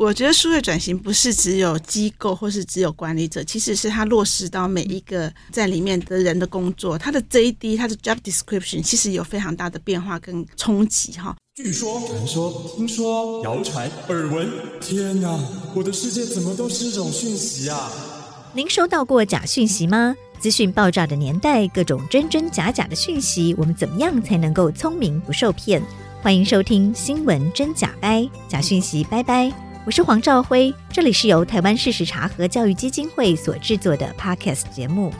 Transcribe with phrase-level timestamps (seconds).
[0.00, 11.36] 我觉得数位转型不是只有机构或是只有管理者，其实是它落实到每一个在里面的人的工作，它的 JD、它的 Job Description 其实有非常大的变化跟冲击哈。
[11.54, 14.48] 据说、传说、听说、谣传、耳闻，
[14.80, 15.38] 天哪，
[15.74, 17.92] 我的世界怎么都是这种讯息啊！
[18.54, 20.14] 您收到过假讯息吗？
[20.38, 25.82] 资讯爆炸的年代，各种真真假假的讯息，我们怎么样才能够聪明不受骗？
[26.22, 29.52] 欢迎收听《新闻真假掰》，假讯息拜拜。
[29.90, 35.12] 我是黄兆辉，这里是由台湾事实查核教育基金会所制作的 Podcast 节目。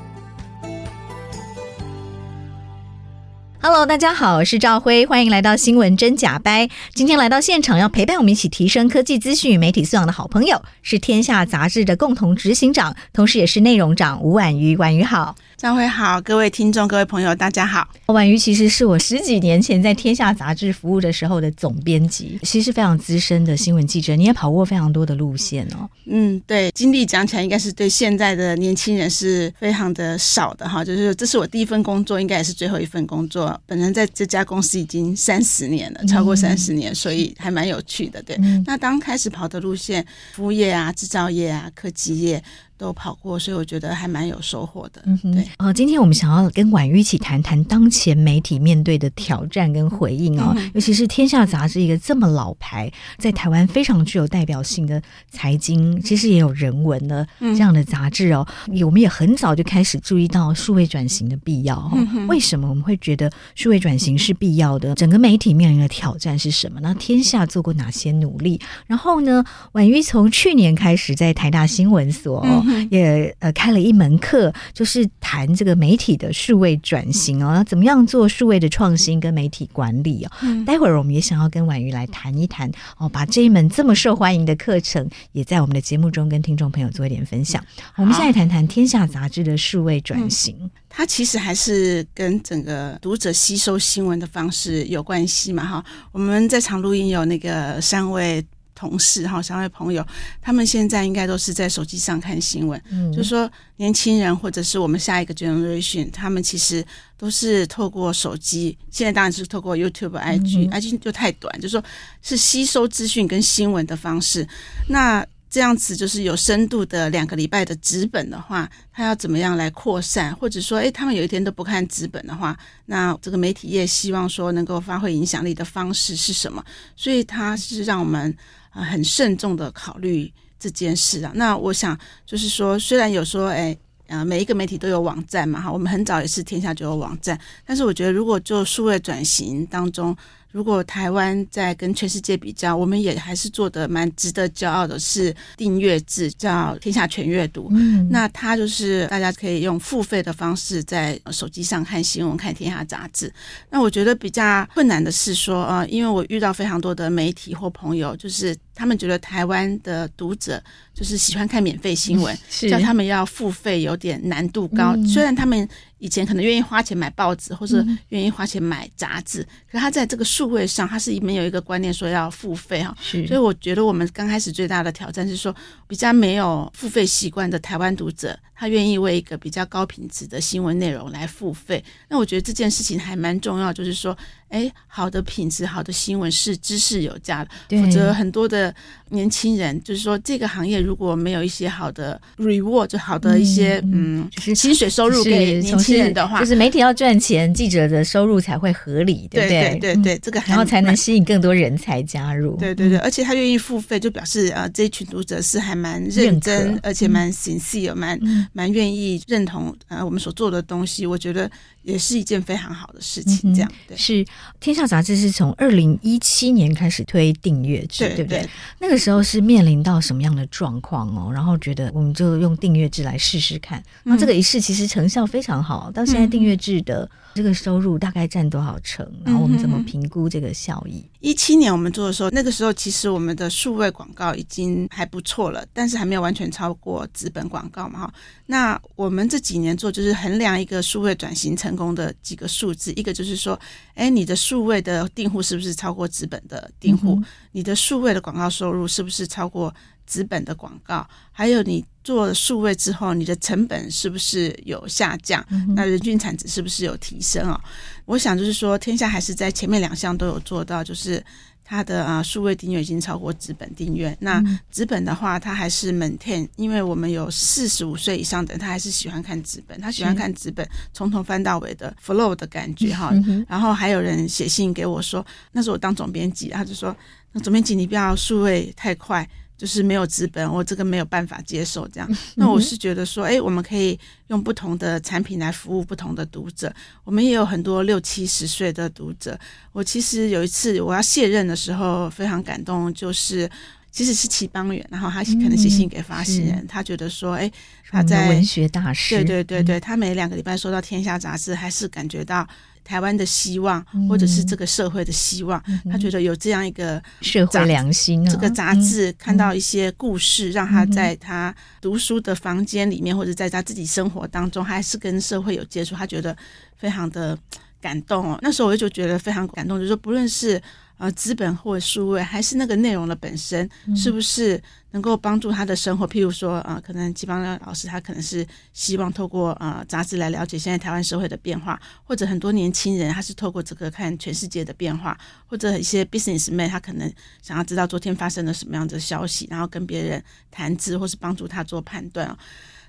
[3.61, 6.69] Hello，大家好，我是兆辉，欢迎来到新闻真假掰。
[6.95, 14.77] 今天来到现场要陪伴我们一起提升科技资讯与媒体素养的好朋友，是天下杂志的共同执行长，同时也是内容长吴婉瑜。
[14.77, 17.87] 婉瑜好，兆辉好，各位听众、各位朋友，大家好。
[18.07, 25.87] 婉瑜其实是我十几年前在天下杂志服务的时候的总编辑，其实是非常资深的新闻记者，你也跑过非常多的路线哦。
[26.07, 33.61] 嗯，对，经历讲起来应该是对现在的年轻人是非常的少的哈，就是这是我第一份工作，应该也是最后一份工作。
[33.67, 38.23] 本人在这家公司已经三十年了，超过三十年，所以还蛮有趣的。
[38.23, 42.43] 对，那刚开始跑的路线，服务业啊、制造业啊、科技业。
[42.81, 45.03] 都跑过，所以我觉得还蛮有收获的。
[45.05, 58.49] 嗯、对，呃，今天我们想要跟婉瑜一起谈谈当前媒体面对的挑战跟回应哦，嗯、尤其是《天下杂志》一个这么老牌，在台湾非常具有代表性的财经，其实也有人文的这样的杂志哦。
[58.69, 61.91] 嗯、我们也很早就开始注意到数位转型的必要哦。
[61.95, 64.95] 嗯、为什么我们会觉得数位转型是必要的？
[64.95, 66.81] 整个媒体面临的挑战是什么？
[66.81, 68.59] 那天下做过哪些努力？
[68.87, 72.65] 然后呢，婉瑜从去年开始在台大新闻所哦。
[72.91, 80.31] 也呃开了一门课，就是谈这个媒体的数位转型哦，怎么样做数位的创新跟媒体管理哦。
[80.43, 87.63] 嗯、待会儿我们也想要跟婉瑜来谈一谈哦，把这一门这么受欢迎的课程，也在我们的节目中跟听众朋友做一点分享。
[87.71, 95.85] 嗯、我们现在谈谈《天下杂志》的数位转型，嗯，它其实还是跟整个读者吸收新闻的方式有关系嘛哈。
[96.13, 98.45] 我们在场录音有那个三位。
[98.81, 100.03] 同事哈，三位朋友，
[100.41, 102.83] 他们现在应该都是在手机上看新闻。
[102.91, 106.83] 嗯，就说年轻人或者是我们下一个 generation，他们其实
[107.19, 108.75] 都是透过手机。
[108.91, 111.85] 现在当然是透过 YouTube、IG，IG、嗯、就太短，就是说
[112.23, 114.49] 是吸收资讯跟新闻的方式。
[114.89, 120.33] 那这样子就是有深度的两个礼拜的纸本的话，他要怎么样来扩散？
[120.37, 126.65] 或者说，诶，他们有一天都不看纸本的话，那这个媒体业希望说能够发挥影响力的方式是什么？
[126.95, 128.33] 所以他是让我们
[128.71, 131.31] 啊很慎重的考虑这件事啊。
[131.35, 140.17] 那我想就是说，虽然有说，诶，呃，每一个媒体都有网站嘛，哈，我们很早也是天下就有网站，但是我觉得如果就数位转型当中。
[140.53, 147.69] 如果台湾在跟全世界比较，我们也还是做的蛮值得骄傲的，是订阅制叫天下全阅读。
[147.73, 153.33] 嗯，那它就是大家可以用付费的方式在手机上看新闻、看天下杂志。
[153.71, 160.63] 那我觉得比较困难的是说，呃，因为我遇到非常多的媒体或朋友，就是他们觉得台湾的读者
[160.95, 164.95] 就是喜欢看免费新闻， 是叫他们要付费有点难度高。
[164.97, 165.69] 嗯，虽然他们。
[166.01, 172.97] 以前可能愿意花钱买报纸，或是愿意花钱买杂志，嗯、可是他在这个数位上，他是没有一个观念说要付费哈。
[173.29, 175.55] 所以我觉得我们刚开始最大的挑战是说，
[175.87, 181.83] 比较没有付费习惯的台湾读者，他愿意为一个比较高品质的新闻内容来付费。
[182.11, 184.15] 那我觉得这件事情还蛮重要，就是说，
[184.51, 187.51] 哎，好的品质、好的新闻是知识有价的，
[187.83, 188.75] 否则很多的
[189.09, 195.97] 年轻人就是说，这个行业如果没有一些好的 reward，就好的一些嗯，嗯就是薪水收入给年轻。
[195.97, 199.79] 人的话，就是媒体要赚钱，记者的收入才会合理，对不对？
[199.79, 202.57] 对对对，这个然后才能吸引更多人才加入。
[202.57, 208.19] 对对对，而且他愿意付费，就表示啊，这一群读者是还蛮认真，而且蛮 sincere，蛮
[208.53, 211.07] 蛮愿意认同啊我们所做的东西。
[211.07, 211.51] 我觉得。
[211.83, 213.97] 也是一件非常好的事情，这样对。
[213.97, 214.25] 是
[214.61, 218.49] 《天下杂志》是从二零一七年开始推订阅制，对，对不对？
[218.79, 221.33] 那个时候是面临到什么样的状况哦？
[221.33, 223.83] 然后觉得我们就用订阅制来试试看。
[224.03, 229.11] 那这个一试其实成效非常好，到现在订阅制的这个收入大概占多少成？
[229.25, 231.05] 然后我们怎么评估这个效益？
[231.21, 238.15] 一七年我们做的时候，那个时候其实我们的数位广告已经还不错了，但是还没有完全超过纸本广告嘛哈。
[238.47, 243.59] 那我们这几年做就是衡量一个数位转型成功的几个数字，一个就是说，
[243.95, 247.15] 哎，你的数位的订户是不是超过资本的订户？
[247.17, 249.75] 嗯、你的数位的广告收入是不是超过
[250.07, 251.07] 资本的广告？
[251.31, 255.45] 还有你做数位之后，你的成本是不是有下降？
[255.51, 257.61] 嗯、那人均产值是不是有提升啊？
[258.05, 261.25] 我想就是说，天下还是在前面两项都有做到，就是。
[261.71, 264.15] 它的啊数位订阅已经超过纸本订阅。
[264.19, 273.13] 那纸本的话，它还是 maintain，因为我们有四十五岁以上的人，他还是喜欢看纸本，他喜欢看纸本从头翻到尾的 flow 的感觉哈。
[273.49, 276.95] 然后还有人写信给我说，那时候我当总编辑，他就说，
[277.31, 279.25] 那总编辑你不要数位太快。
[279.61, 282.11] 就是没有资本，我这个没有办法接受这样。
[282.37, 286.75] 那我是觉得说，哎，我们可以用不同的产品来服务不同的读者。
[287.05, 289.39] 我们也有很多六七十岁的读者。
[289.73, 293.47] 我其实有一次我要卸任的时候，非常感动，就是
[293.91, 297.53] 其实是齐邦媛，然后他可能写信给发行人，嗯、他觉得说，哎，
[297.91, 302.49] 他在文学大师，对对对对，他每两个礼拜收到《天下》杂志，还是感觉到。
[302.85, 316.37] 台湾的希望，或者是这个社会的希望，嗯、他觉得有这样一个社会良心、啊，这个杂志看到一些故事，嗯、让他在他读书的房间里面，或者在他自己生活当中，还是跟社会有接触，他觉得
[316.77, 317.39] 非常的
[317.81, 318.39] 感动哦。
[318.43, 320.61] 那时候我就觉得非常感动，就是说不论是。
[321.01, 323.67] 呃，资本或数位，还是那个内容的本身，
[323.97, 326.07] 是不是能够帮助他的生活？
[326.07, 335.17] 譬如说，啊、呃，可能基邦老师他可能是希望透过呃杂志来了解现在台湾社会的变化，或者很多年轻人他是透过这个看全世界的变化，
[335.47, 342.37] 或者一些 businessman 他可能想要知道昨天发生了什么样的消息，然后跟别人谈资，或是帮助他做判断。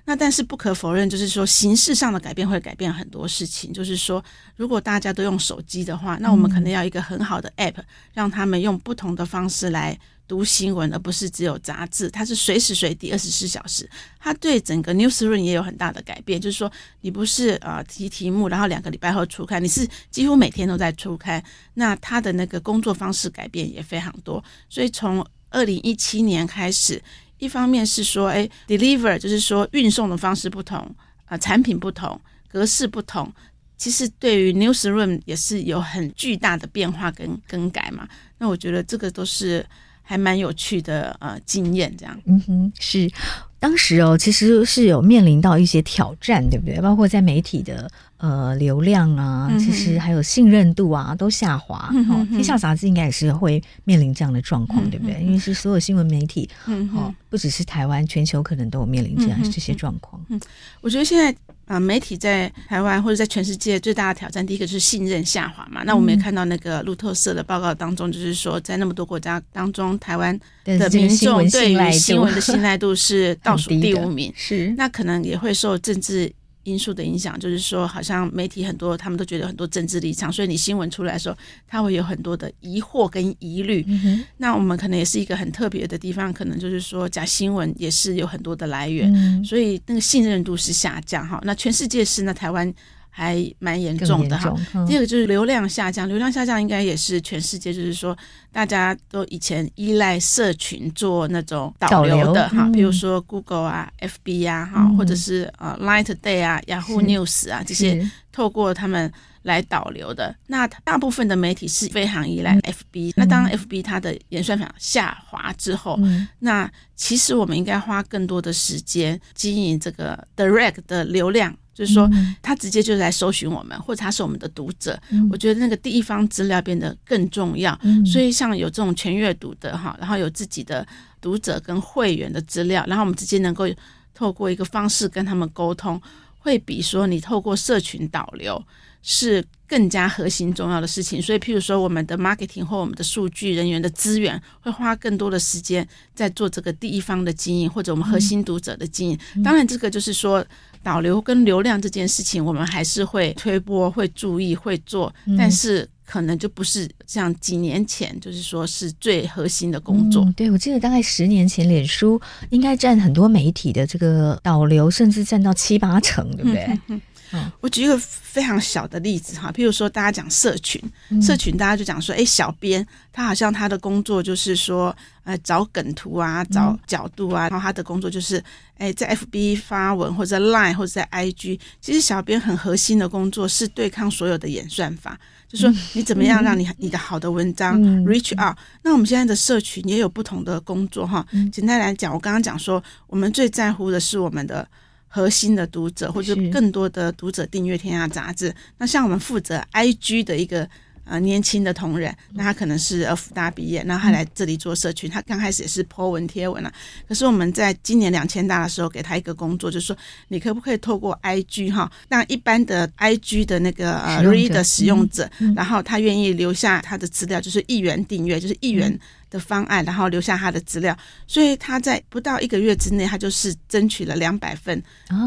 [0.04, 3.72] 那但是不可否认，就是说形式上的改变会改变很多事情。
[3.72, 4.20] 就是说，
[4.56, 7.76] 如果大家都用手机的话，那我们可能要一个很好的 app，
[8.12, 9.96] 让他们用不同的方式来
[10.26, 12.10] 读新闻，而不是只有杂志。
[12.10, 13.88] 它是随时随地二十四小时，
[14.18, 16.40] 它对整个 newsroom 也有很大的改变。
[16.40, 16.70] 就是说，
[17.00, 21.42] 你不是呃提题目，然后两个礼拜后出刊，你是几乎每天都在出刊。
[21.74, 24.42] 那他的那个工作方式改变也非常多。
[24.68, 27.02] 所以从二零一七年开始。
[27.38, 30.78] 一方面是说，哎，deliver 就是说运送的方式不同，
[31.24, 33.28] 啊、呃，产品不同，格式不同，
[33.76, 38.08] 其实对于 newsroom 也是有很巨大的变化跟更改嘛。
[38.38, 39.66] 那我觉得这个都是
[40.02, 42.18] 还蛮有趣的呃经验，这样。
[42.26, 43.10] 嗯哼，是。
[43.58, 46.80] 当时哦，其实是有面临到一些挑战，对不对？
[46.80, 51.88] 包括在媒体的呃流量啊，嗯、其实还有信任度啊都下滑。
[51.92, 55.22] 嗯、哼哦，天下杂志应该也是会面临这样的状况，嗯、对不对？
[55.22, 60.20] 因为是所有新闻媒体，嗯哼，哦，不只是台湾，全球可能都有面临这样这些状况。
[60.28, 60.40] 嗯，
[60.80, 61.32] 我觉得现在。
[61.66, 65.82] 啊，媒体在台湾或者在全世界最大的挑战，第一个就是信任下滑嘛。
[65.84, 74.32] 那我们也看到那个路透社的报告当中，就是说在那么多国家当中，台湾的民众对于新闻的信赖度是倒数第五名。
[74.36, 76.32] 是，那可能也会受政治。
[76.64, 81.36] 因素的影响，就是说，好像媒体很多，他们都觉得很多政治立场，所以你新闻出来的时候，
[81.66, 83.84] 他会有很多的疑惑跟疑虑。
[83.88, 91.40] 嗯、那我们可能也是一个很特别的地方，可能就是说假新闻也是有很多的来源，嗯、所以那个信任度是下降哈。
[91.44, 92.72] 那全世界是那台湾。
[93.14, 94.54] 还蛮严重的哈。
[94.74, 98.16] 嗯、第二个就是流量下降，流量下降应该也是全世界，就是说
[98.50, 109.12] 大家都以前依赖社群做那种导流的哈，比、嗯、如说 Google 啊、FB 啊哈，嗯、或者是呃 Light Day 啊、Yahoo News 啊这些，透过他们
[109.42, 110.34] 来导流的。
[110.46, 113.12] 那大部分的媒体是非常依赖 FB、嗯。
[113.16, 121.54] 那当 FB 它的演算法下滑之后，嗯、那其实我们应该花更多的时间经营这个 Direct 的流量。
[121.74, 122.08] 就是说，
[122.42, 125.00] 他直接就是来搜寻我们，或者他是我们的读者。
[125.10, 127.78] 嗯、我觉得那个第一方资料变得更重要。
[127.82, 130.86] 嗯、所以，像有这种全阅读的哈，然后有自己的
[131.20, 133.66] 读者跟会员的资料，然后我们直接能够
[134.14, 136.00] 透过一个方式跟他们沟通，
[136.38, 138.62] 会比说你透过社群导流
[139.02, 141.20] 是更加核心重要的事情。
[141.20, 149.18] 所以，譬如说，我们的 marketing 或我们的数据人员的资源会花更多的时间在做这个第一方的经营，或者我们核心读者的经营。
[149.36, 150.44] 嗯、当然，这个就是说。
[150.84, 160.24] 导流跟流量这件事情，我们还是会推波、会注意、会做，但是可能就不是像几年前，就是说是最核心的工作。
[160.24, 166.76] 嗯、对，我记得大概十年前，脸书应该占很多媒体的这个导流，甚至占到七八成，对不对？
[166.88, 167.00] 嗯
[167.32, 167.50] 嗯。
[167.60, 170.82] 我举一个非常小的例子哈，譬如说大家讲社群，
[171.20, 178.42] 社群大家就讲说，哎，小编他好像他的工作就是说，呃，找梗图啊，找角度啊，然后他的工作就是，
[178.78, 188.56] 哎，在 FB 发文或者在 Line 或者在 IG，其实小编很核心的工作是对抗所有的演算法，就说你怎么样让你 你的好的文章 reach out。
[188.82, 194.66] 那我们现在的社群也有不同的工作哈，简单来讲，我刚刚讲说，我们最在乎的是我们的。
[195.14, 198.52] 核心的读者或者更多的读者订阅天下杂志。
[198.78, 200.66] 那像我们负责 IG 的一个
[201.04, 206.72] 呃年轻的同仁，那他可能是呃福大毕业，然后他来这里做社群，他刚开始也是 po 文贴文啊。
[207.06, 209.94] 可是我们在今年两千大的时候，给他一个工作，就是说
[210.28, 218.98] 你可不可以透过 IG 哈，让一般的 IG 的那个呃 read 的使用者，然后他愿意留下他的资料，就是一元订阅，就是一元。
[219.32, 220.96] 的方案，然后留下他的资料，
[221.26, 224.80] 所以他在不到一个月之内，他就是争取了两百份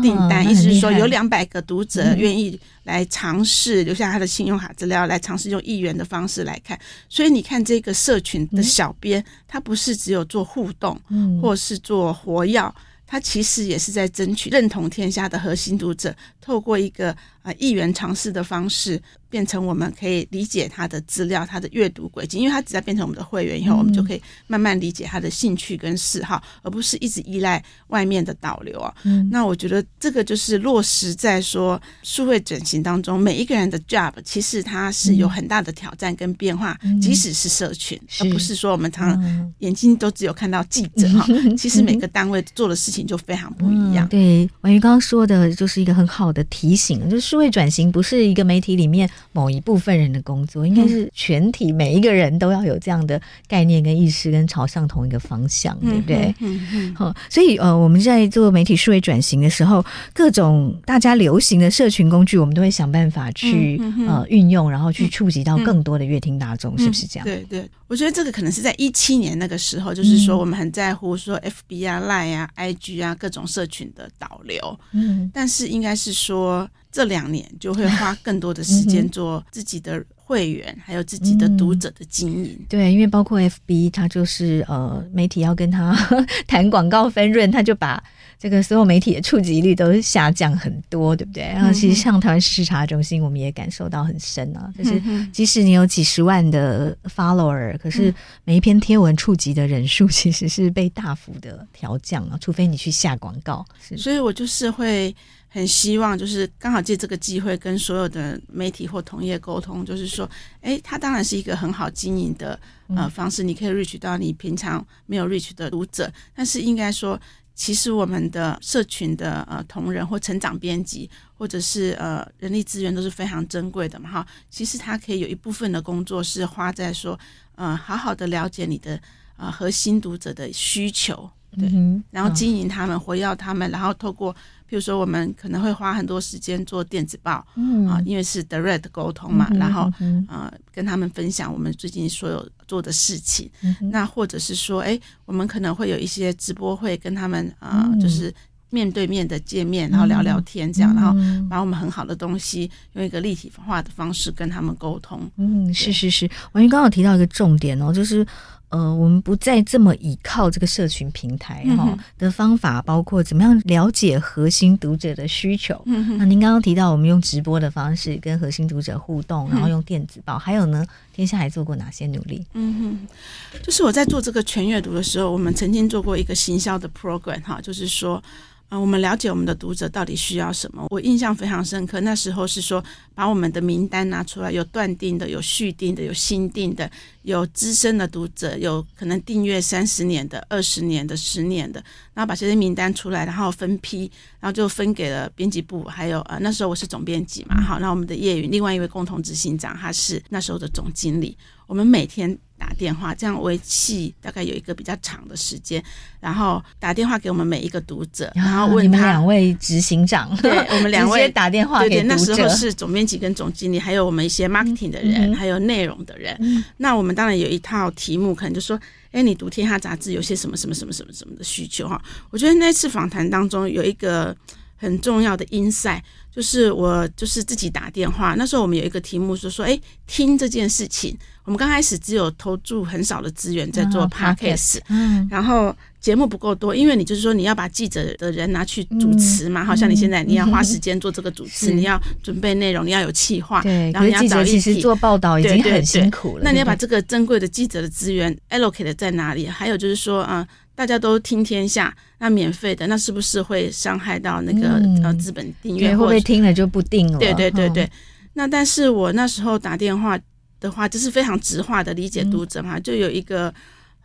[0.03, 6.79] 订单，哦、意思是说有两百个读者愿意来尝试留下他的信用卡资料，嗯、来尝试用一元的方式来看。
[7.09, 12.71] 所以你看这个社群的小编，嗯、他不是只有做互动，嗯、或是做活跃，
[13.07, 19.01] 他其实也是在争取认同天下的核心读者，透过一个啊议员尝试的方式。
[19.27, 28.93] 变成我们可以理解他的资料，他的阅读轨迹，因为他只要变成我们的会员以后，嗯、我们就可以慢慢理解他的兴趣跟嗜好，而不是一直依赖外面的导流啊。
[29.03, 41.25] 嗯、那我觉得这个就是落实在说数位转型当中，每一个人的 job 其实它是有很大的挑战跟变化，嗯、即使是社群，而不是说我们常常眼睛都只有看到记者哈。
[41.33, 44.07] 嗯、其实每个单位做的事情就非常不一样。
[44.07, 49.09] 嗯、对，婉瑜刚刚说的就是一个很好的提醒，就是数位转型不是一个媒体里面。
[49.33, 56.33] 某一部分人的工作，应该是全体每一个人都要有这样的概念跟意识，跟朝向同一个方向，对不对？
[56.39, 56.95] 嗯嗯。
[56.95, 63.77] 好，所以呃，我们在做媒体数位转型的时候，各种大家流行的社群工具，我们都会想办法去
[64.07, 67.25] 呃运用，然后去触及到更多的乐听大众，是不是这样？
[67.25, 76.65] 对对，我觉得这个可能是在一七年那个时候，就是说我们很在乎说 FB 啊、Line 啊、IG 啊各种社群的导流，嗯，但是应该是说。
[76.95, 82.57] 这两年就会花更多的时间 做自己的会员，嗯、还有自己的读者的经营。
[82.69, 85.93] 对，因为包括 FB，它就是呃媒体要跟他
[86.47, 88.01] 谈广告分润，他就把
[88.39, 91.43] 这个所有媒体的触及率都下降很多，对不对？
[91.43, 95.01] 然后其实像台湾视察中心，我们也感受到很深啊，就是
[95.33, 98.13] 即使你有几十万的 follower，可是
[98.45, 103.65] 每一篇贴文触及的人数其实是被大幅的调降啊，除非你去下广告。
[103.85, 105.13] 是，所以我就是会。
[105.55, 112.59] 很希望就是刚好借这个机会跟所有的媒体或同业沟通，就是说，哎，它当然是一个很好经营的
[112.89, 117.17] 呃方式，你可以 reach 到你平常没有 reach 的读者，但是应该说，
[117.53, 127.17] 其实我们的社群的呃同仁或成长编辑或者是呃人力资源都是非常珍贵的嘛哈，其实它可以有一部分的工作是花在说，
[127.55, 129.01] 呃，好好的了解你的
[129.37, 131.71] 呃核心读者的需求，对，
[132.11, 134.35] 然后经营他们，活跃他们，然后透过。
[134.67, 139.91] 譬如说，我们可能会花很多时间做电子报，嗯啊，因为是 direct 沟通嘛，嗯、然后
[140.27, 143.49] 呃，跟他们分享我们最近所有做的事情。
[143.61, 148.33] 嗯、那或者是说，哎，我们可能会有一些直播会跟他们啊，呃嗯、就是
[148.71, 155.29] 面对面的见面，然后聊聊天这样，嗯、然后把我们很好的东西用一个立体化的方式跟他们沟通。
[155.37, 158.25] 嗯，是是是，王云刚刚有提到一个重点哦，就是。
[158.69, 165.81] 呃，我们不再这么依靠这个社群平台哈的方法，包括怎么样了解核心读者的需求。
[165.85, 172.45] 那您刚刚提到我们用直播的方式跟核心读者互动，然后用电子报，还有呢，天下还做过哪些努力？
[172.53, 178.21] 嗯哼，就是我在做这个全阅读的时候，我们曾经做过一个行销的 program 哈，就是说。
[178.67, 180.87] 啊，我们了解我们的读者到底需要什么。
[180.89, 186.89] 我印象非常深刻，那时候是说把我们的名单拿出来，有断订的，有续订的，有新订的，
[187.21, 191.83] 有资深的读者，有可能订阅三十年的、二十年的、十年的，
[192.15, 202.35] 然后把这些名单出来，然后分批，然后就分给了编辑部，还有呃那时候我是总编辑嘛，好，那我们的叶云另外一位共同执行长，他是那时候的总经理，我们每天。
[202.57, 205.83] 打电话，这样为期大概有一个比较长的时间，
[206.19, 216.35] 然后打电话给我们每一个读者，然后问他，你们两位执行长，对，我们 两位打电话给那时候是总编辑跟总经理，还有我们一些 marketing 的人，嗯、还有内容的人。
[216.39, 218.79] 嗯、那我们当然有一套题目，可能就说，
[219.11, 222.01] 哎，你读天下杂志有些什么什么什么什么什么的需求哈？
[222.29, 224.35] 我觉得那次访谈当中有一个
[224.75, 226.01] 很重要的 insight，
[226.33, 231.17] 就是我就是自己打电话，那时候我们有一个题目是说，哎，听这件事情。
[231.43, 249.47] 我们刚开始只有投注很少的资源在做 podcast，嗯，然后节目不够多，因为你就是说你要把记者的人拿去主持嘛，好像你现在你要花时间做这个主持，你要准备内容，你要有企划，对，然后你要找一些做报道已经很辛苦了，那你要把这个珍贵的记者的资源 allocate 在哪里？
[249.47, 255.89] 还有就是说，啊，大家都听天下，那免费的，那是不是会伤害到那个呃资本订阅？
[255.91, 257.17] 会不会听了就不订了？
[257.17, 257.89] 对对对对，
[258.33, 260.19] 那但是我那时候打电话。
[260.57, 263.53] 的话，就是非常直化的理解读者嘛，就有一个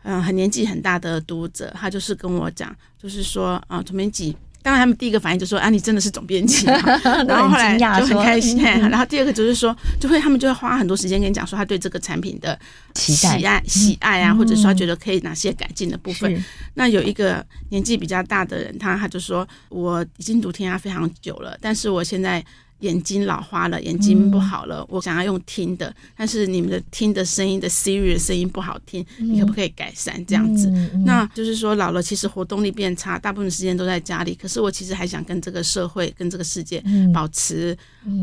[0.03, 6.65] 嗯很年纪很大的读者，他就是跟我讲，就是说啊，陈编辑，当然他们第一个反应就说啊，你真的是总编辑，
[7.27, 8.61] 然后后来就很开心。
[8.61, 12.57] 然后第二个就是说，就会他们就会花很多时间跟你讲说他对这个产品的
[12.95, 16.43] 喜爱、喜爱啊，或者说他觉得可以哪些改进的部分。
[16.75, 22.43] 那有一个年纪比较大的人，他他就说，我已经读天涯非常久了，但是我现在。
[22.81, 30.69] 眼睛老花了，眼睛不好了，嗯、我想要用听的，但是你们的听的声音的 Siri 的声音不好听，嗯、你可不可以改善这样子？
[31.05, 34.35] 那就是说老了，其实活动力变差，大部分时间都在家里。
[34.35, 36.83] 可是我其实还想跟这个社会、跟这个世界
[37.13, 37.77] 保持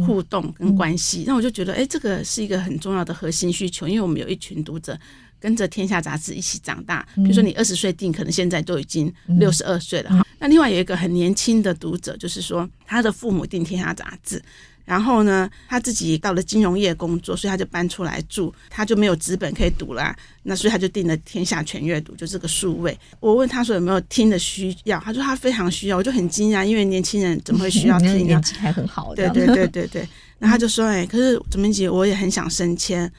[0.06, 1.24] 互动跟关系。
[1.26, 4.98] 那、我就觉得，哎，这个是一个很重要的核心需求，因为我们有一群读者。
[5.40, 10.26] 跟着天下杂志一起长大，比如说你二十岁订，可能现在都已经六十二岁了哈。
[10.38, 14.42] 那另外有一个很年轻的读者，就是说他的父母订天下杂志，
[14.85, 20.16] 然后呢他自己到了金融业工作，所以他就搬出来住，他就没有纸本可以读啦。
[20.45, 22.97] 那所以他就订了天下全阅读，就这个数位。
[23.21, 28.25] 我问他说有没有听的需要，他说他非常需要，我就很惊讶，因为年轻人怎么会需要 听呢？
[28.25, 30.09] 年纪还很好，对对对对对。
[30.38, 33.11] 那 他就说，哎，可是总编辑，我也很想升迁。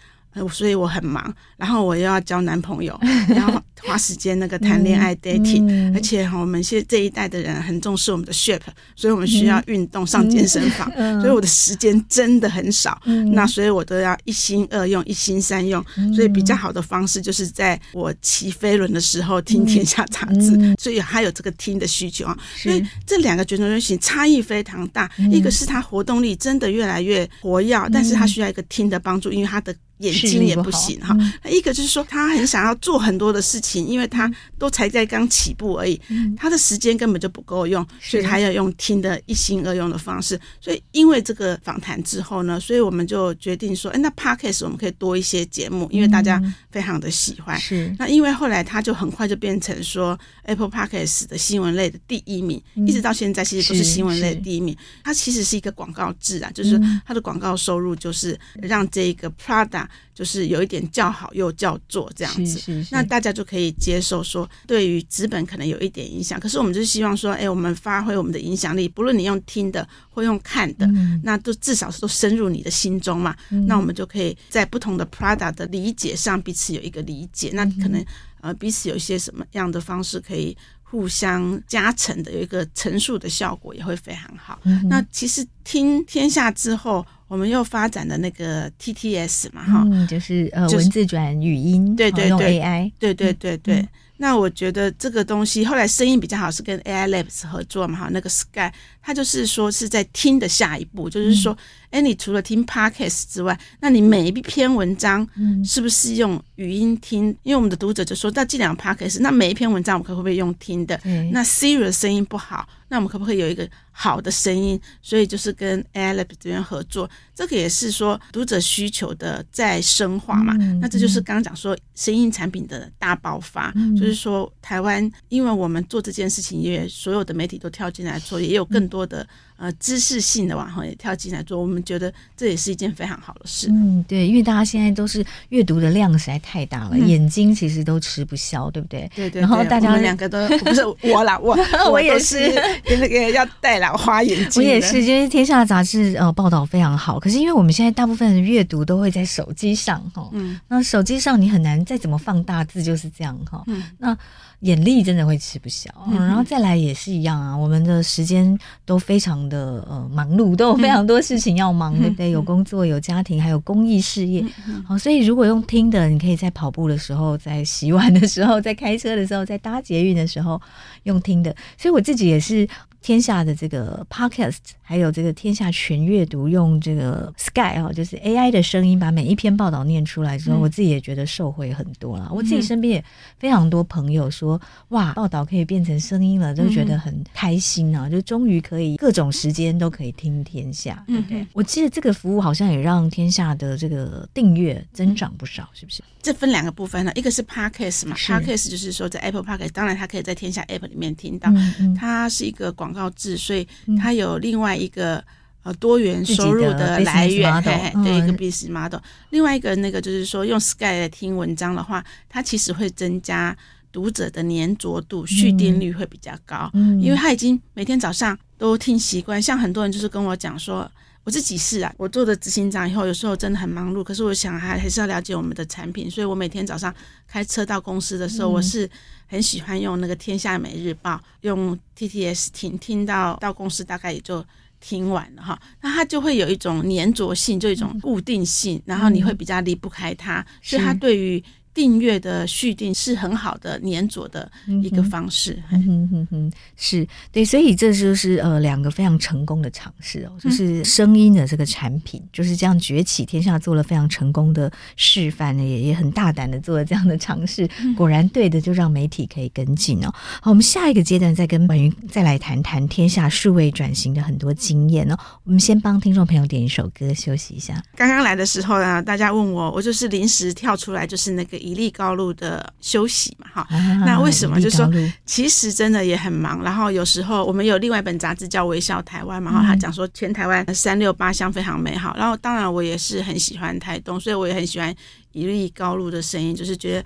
[0.51, 2.97] 所以我很忙，然后我又要交男朋友，
[3.29, 8.61] 然后花时间那个谈恋爱 dating，、嗯嗯、而且哈，我们现在这一代的人很重视我们的 shape，
[8.95, 13.01] 所以我们需要运动上健身房，嗯、 所以我的时间真的很少。
[13.05, 15.83] 嗯、那所以我都要一心二用，一心三用。
[15.97, 22.37] 嗯、所以比较好的方式就是在我骑飞轮的时候听天下杂志，嗯、所以还有这个听的需求啊。
[22.55, 29.75] 所以这两个卷轴人群差异非常大，嗯、一个是他活动力真的越来越活跃，嗯、但是他需要一个听的帮助，因为他的。
[29.99, 35.99] 眼睛也不行哈，那一个就是说他很想要做很多的事情，因为他都才在刚起步而已，
[36.37, 40.39] 他的时间根本就不够用，所以他要用听的一心二用的方式。
[40.61, 46.41] 所以因为这个访谈之后呢，所以我们就决定说，哎，那 Podcast 我们可以多一些节目，因为大家
[46.71, 47.59] 非常的喜欢。
[47.59, 54.73] 是，那因为后来他就很快就变成说 Apple Podcast 的新闻类的第一名，一直到现在其实都是新闻类的第一名。
[55.03, 59.88] 它其实是一个广告制啊，就是它的广告收入就是让这个 Prada。
[60.13, 70.85] 就是有一点叫好又叫座这样子，那大家就可以接受说，对于资本可能有一点影响，可是我们就希望说，哎，我们发挥我们的影响力，不论你用听的或用看的，
[71.23, 73.35] 那都至少是都深入你的心中嘛。
[73.67, 78.03] 那我们就可以在不同的 Prada 的理解上彼此有一个理解，那可能
[78.41, 84.59] 呃彼此有一些什么样的方式可以互相加成的，有一个陈述的效果也会非常好。
[84.89, 87.05] 那其实听天下之后。
[87.29, 93.75] 我们又发展的那个 TTS 嘛，哈、嗯，就是呃文字转语音，对对对，AI，对对对对。
[93.75, 93.87] 嗯、
[94.17, 101.55] 那我觉得这个东西后来声音比较好，是跟 AI Labs 合作嘛，哈，那个 Sky，它就是说是在听的下一步，就是说，
[101.91, 105.25] 哎、嗯，你除了听 Podcast 之外，那你每一篇文章
[105.63, 107.29] 是不是用语音听？
[107.29, 110.99] 嗯、因为我们的读者就说，那既然 Podcast，那每一篇文章我们可不可以用听的？
[111.03, 112.67] 嗯、那 Siri 的声音不好。
[112.91, 113.69] 那我们可不可以有一个
[114.01, 114.79] 好的声音？
[115.01, 120.55] 所以就是跟 Lab 这边合作，这个也是说读者需求的再深化嘛。
[120.61, 129.27] 嗯、那这就是刚刚讲说声音产品的大爆发，嗯、就是说台湾，因为我们做这件事情，因为所有的媒体都跳进来做，也有更多的。
[129.61, 133.67] 呃，知识性的网红也跳进来做，我们觉得这也是一件非常好的事。
[133.69, 139.01] 嗯，对，因为大家现在都是阅读的量实在太大了，嗯、眼睛其实都吃不消，对不对？
[139.13, 139.41] 对，对对。
[139.41, 140.81] 然后大家两个都不是
[141.11, 141.57] 我啦，我
[141.91, 142.37] 我也是
[142.85, 144.61] 那个要戴老花眼睛。
[144.61, 154.15] 我也是，因为天下杂志呃报道非常好，可是因为我们现在大部分的阅读都会在手机上哈，嗯，那手机上你很难再怎么放大字，就是这样哈，嗯，那。
[154.63, 157.55] 眼力真的会吃不消，嗯，然后再来也是一样啊。
[157.55, 162.31] 我们的时间都非常的呃忙碌，都有非常多事情要忙，对不对？
[162.31, 164.43] 有工作，有家庭，还有公益事业。
[164.85, 170.61] 好，所以如果用听的，你可以在跑步的时候，在洗碗的时候，在开车的时候，在搭捷运的时候
[171.09, 171.55] 用听的。
[171.77, 172.67] 所以我自己也是。
[173.01, 174.57] 天下的这个 podcast，
[174.89, 182.25] 还有这个天下全阅读，用这个 Sky 啊，就是 AI 的声音，把每一篇报道念出来之后，嗯、我自己也觉得受惠很多了。
[182.31, 183.05] 嗯、我自己身边也
[183.37, 188.07] 非常多朋友说，哇，报道可以变成声音了，都觉得很开心啊！
[188.07, 191.03] 嗯、就终于可以各种时间都可以听天下？
[191.07, 196.01] 嗯、我记得这个服务好像也让天下的这个订阅增长不少，是不是？
[196.21, 203.65] 这分两个部分呢，一个是 podcast 嘛，podcast 就是说在 Apple Podcast，当然它可以在天下 App 里面听到，嗯嗯、它是一个广告制，所以
[203.97, 205.23] 它有另外一个
[205.63, 207.63] 呃多元收入的来源，
[208.03, 208.99] 对一个 business model。
[209.31, 213.55] 另外一个那个就是说用 Sky 来听文章的话，它其实会增加
[213.91, 220.89] 读者的粘着度，续订率会比较高，嗯、因为他已经每天早上都听习惯，像很多人就是跟我讲说。
[221.25, 226.95] 我自己是啊，我做的执行长以后，有时候真的很忙碌，可是我想还还是要了解我们的产品，所以我每天早上
[227.27, 228.89] 开车到公司的时候，嗯、我是
[229.27, 234.43] 很喜欢用那个《天下每日报》，用 TTS 听听到到公司大概也就
[234.79, 241.43] 听完了哈，那它就会有一种粘着性，就一种固定性，嗯、然后你会比较离不开它，所以它对于。
[241.73, 244.51] 订阅的续订是很好的黏着的
[244.83, 260.11] 一个方式，嗯哼哼哼，是对，所以这就是呃两个非常成功的尝试哦，就是声音的这个产品就是这样崛起，天下做了非常成功的示范，也也很大胆的做了这样的尝试，果然对的，就让媒体可以跟进哦。
[260.41, 265.15] 好，我们下一个阶段再跟婉云再来谈谈天下数位转型的很多经验哦。
[265.43, 267.81] 我们先帮听众朋友点一首歌休息一下。
[267.95, 271.58] 刚刚来的时候呢，大家问我，我就是临时跳出来，就是那个。
[271.59, 273.67] 以利高露的休息嘛，哈，
[274.05, 274.59] 那为什么？
[274.59, 274.89] 就是说，
[275.25, 276.63] 其实真的也很忙。
[276.63, 282.15] 然后有时候我们有另外一本杂志叫《微笑台湾》嘛，哈，他讲说全台湾三六八乡非常美好。
[282.17, 284.93] 然后当然我也是很喜欢台东，所以我也很喜欢
[285.33, 287.05] 一粒高露的声音，就是觉得。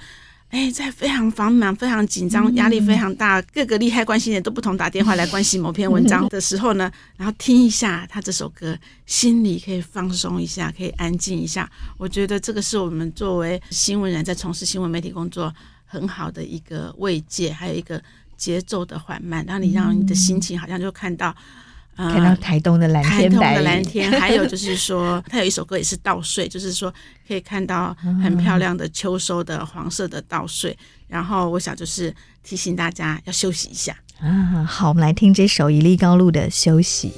[0.54, 11.68] 哎，在非常繁忙、非常紧张、压力非常大，各个利害关系人都不同打电话来关心某篇文章的时候呢，然后听一下他这首歌，心里可以放松一下，可以安静一下。
[11.98, 15.52] 我觉得这个是我们作为新闻人在从事新闻媒体工作
[15.86, 18.00] 很好的一个慰藉，还有一个
[18.38, 21.36] 节奏的缓慢，让你让你的心情好像就看到。
[21.96, 26.94] 看到台东的蓝天白云，台东的蓝天， 还有就是说，他有一首歌也是稻穗，就是说
[27.28, 30.78] 可以看到很漂亮的秋收的黄色的稻穗。
[31.08, 34.64] 然后我想就是提醒大家要休息一下啊。
[34.68, 37.14] 好，我们来听这首以利高露的休息。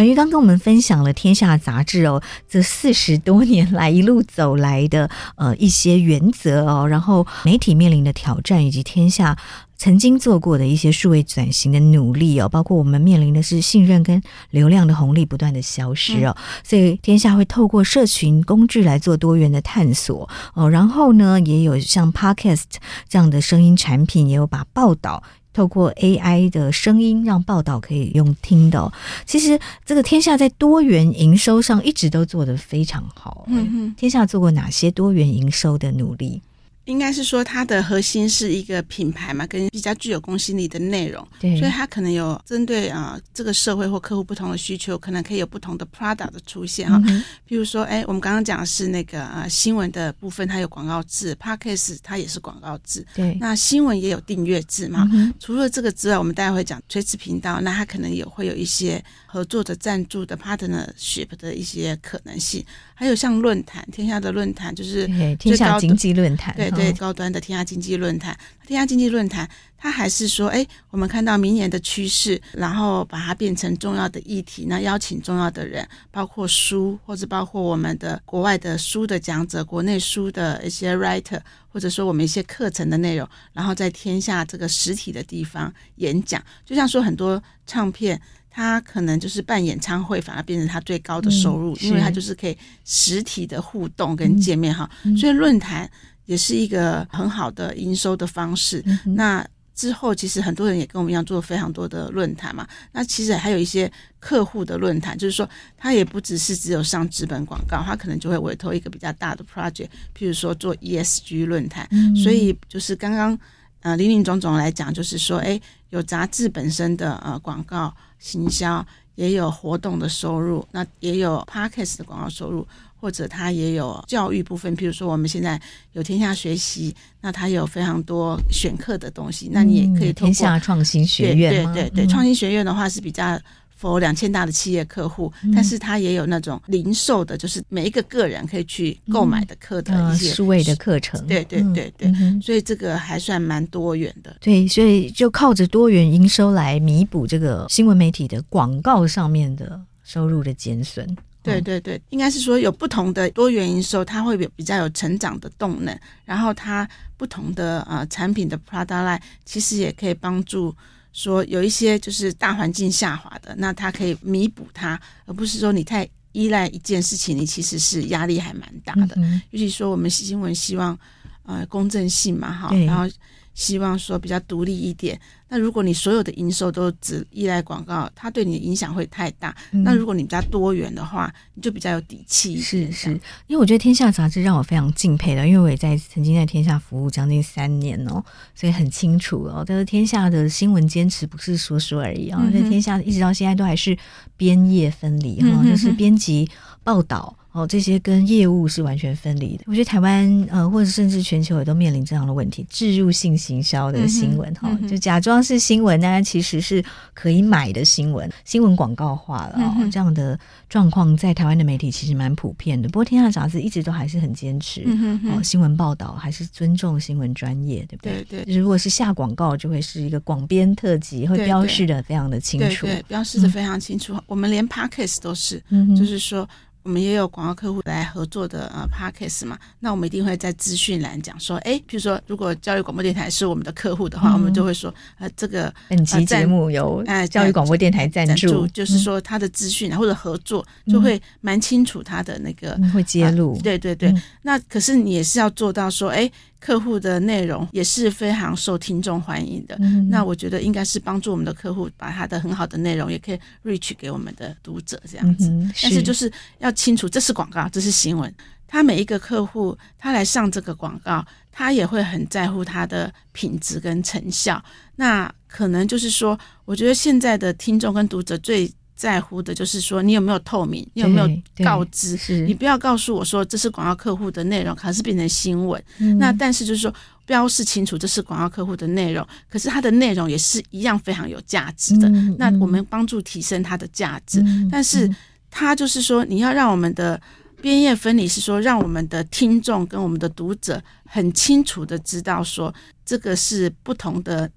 [0.00, 9.36] 婉瑜刚跟我们分享了《天下》杂志哦，这四十多年来一路走来的呃一些原则哦，然后媒体面临的挑战，以及天下
[9.76, 16.34] 曾经做过的一些数位转型的努力哦，包括我们面临的是信任跟流量的红利不断的消失哦，
[16.64, 22.62] 所以天下会透过社群工具来做多元的探索哦，然后呢，也有像 Podcast
[23.06, 25.22] 这样的声音产品，也有把报道。
[25.52, 28.92] 透过 AI 的声音，让报道可以用听的。
[29.26, 33.44] 其实，这个天下在多元营收上一直都做得非常好。
[33.48, 36.40] 嗯哼，天下做过哪些多元营收的努力？
[36.90, 46.98] 应该是说，它的核心是一个品牌嘛，跟比较具有公信力的内容，对，所以它可能有针对啊、呃、这个社会或客户不同的需求，可能可以有不同的 product 的出现哈。
[47.46, 53.36] 比、嗯、如说，哎，我们刚刚讲的是那个呃新闻的部分，它有广告制 p a d k a s 它也是广告制，对。
[53.40, 55.34] 那新闻也有订阅制嘛、嗯？
[55.40, 62.64] 除了这个之外，我们待会会讲垂直频道，那它可能也会有一些合作的赞助的 partnership 的一些可能性，
[62.94, 66.68] 还有像论坛，天下的论坛就是天下经济论坛，对。
[66.72, 88.20] 对高端的天下经济论坛，天下经济论坛，它还是说，哎，我们看到明年的趋势，然后把它变成重要的议题，那邀请重要的人，包括书，或者包括我们的国外的书的讲者，国内书的一些 writer，或者说我们一些课程的内容，然后在天下这个实体的地方演讲，就像说很多唱片。
[88.50, 95.16] 他可能就是办演唱会，反而变成他最高的收入，嗯、因为他就是可以实体的互动跟见面哈、嗯。
[95.16, 95.88] 所以论坛
[96.26, 99.14] 也是一个很好的营收的方式、嗯。
[99.14, 102.66] 那之后其实很多人也跟我们一样做非常多的论坛嘛。
[102.92, 112.14] 那其实还有一些客户的论坛，就是说他也不只是只有上纸本广告，他可能就会委托一个比较大的 project，譬如说做 ESG 论坛、嗯。
[112.16, 113.38] 所以就是刚刚
[113.80, 115.58] 呃林林总总来讲，就是说哎，
[115.90, 117.94] 有杂志本身的呃广告。
[118.20, 122.64] 行销也有活动的收入，那也有 Podcast 的广告收入，
[123.00, 124.76] 或者它也有教育部分。
[124.76, 125.60] 譬如说，我们现在
[125.94, 131.64] 有天下学习，那它有非常多选课的东西，那你也可以通过天下创新学院。
[131.64, 133.36] 对对对，对，创新学院的话是比较。
[133.80, 141.26] For 两千大的企业客户，但是它也有那种零售的，就是每一个个人可以去购买的课的一些数位的课程。
[141.26, 142.12] 对对对对，
[142.42, 144.36] 所以这个还算蛮多元的。
[144.40, 151.16] 对，所以就靠着多元营收来弥补这个新闻媒体的广告上面的收入的减损。
[151.42, 160.74] 对对对，应该是说有不同的多元营收，它会有比较有成长的动能，然后它不同的呃产品的 product line 其实也可以帮助。
[161.12, 169.16] 说有一些就是大环境下滑的，那它可以弥补它，而不是说你太依赖一件事情，你其实是压力还蛮大的。
[169.16, 170.96] 嗯、尤其说我们新闻希望
[171.44, 173.12] 呃公正性嘛，哈，然后
[173.60, 175.20] 希望说比较独立一点。
[175.50, 179.54] 那如果你所有的营收都只依赖广告，它对你的影响会太大。
[179.72, 182.58] 嗯、那如果你比较多元的话，你就比较有底气。
[182.58, 183.10] 是是，
[183.48, 189.62] 因为我觉得天下杂志让我非常敬佩的，因为我也在曾经在天下服务将近三年哦，所以很清楚哦。
[189.66, 193.94] 但是天下的新闻坚持不是说说而已啊，在、嗯、天下一直到现在都还是
[194.38, 196.48] 编业分离哈、嗯，就是编辑
[196.82, 197.36] 报道。
[197.52, 199.64] 哦，这些跟业务是完全分离的。
[199.66, 209.58] 我觉得台湾呃，或者甚至全球也都面临这样的问题：置入性行销的新闻，哈、嗯，就假装是新闻，但其实是可以买的新闻，新闻广告化了。
[209.58, 212.88] 哦，这样的状况在台湾的媒体其实蛮普遍的。
[212.88, 214.82] 不过，天下杂志一直都还是很坚持，
[215.24, 218.24] 哦，新闻报道还是尊重新闻专业，对不对？
[218.28, 218.56] 对对。
[218.56, 224.14] 如果是下广告，就会是一个广编特辑，会标示的非常的清楚，对，对，标示的非常清楚。
[224.14, 226.48] 嗯、我们连 Podcast 都是，嗯、就是说。
[226.82, 244.22] 我们也有广告客户来合作的呃 Parkes 嘛，那我们一定会在资讯栏讲说，哎，比如说如果教育广播电台是我们的客户的话，嗯、我们就会说，呃，这个本期节目由哎教育广播电台赞助，赞助就是说他的资讯或者合作就会蛮清楚他的那个、嗯、会揭露，呃、对对对、嗯。
[244.42, 246.30] 那可是你也是要做到说，哎。
[246.60, 255.72] 客户的内容也是非常受听众欢迎的，嗯，那我觉得应该是帮助我们的客户把他的很好的内容也可以 reach 给我们的读者这样子，嗯。
[255.82, 258.32] 但是就是要清楚，这是广告，这是新闻。
[258.68, 264.62] 他每一个客户他来上这个广告，他也会很在乎他的品质跟成效。
[264.96, 268.70] 那可能就是说，我觉得现在的听众跟读者最。
[269.00, 272.18] 在乎的就是说，你有没有透明，你有没有告知？
[272.46, 276.18] 你不要告诉我说这是广告客户的内容，可是变成新闻，嗯。
[276.18, 276.92] 那但是就是说，
[277.24, 282.10] 标示清楚这是广告客户的内容，可是它的内容也是一样非常有价值的。
[282.10, 285.10] 嗯、那我们帮助提升它的价值，嗯，但是
[285.50, 287.18] 它就是说，你要让我们的
[287.62, 292.74] 边页分离，是说让我们的听众跟我们的读者很清楚的知道说，
[293.06, 294.50] 这个是不同的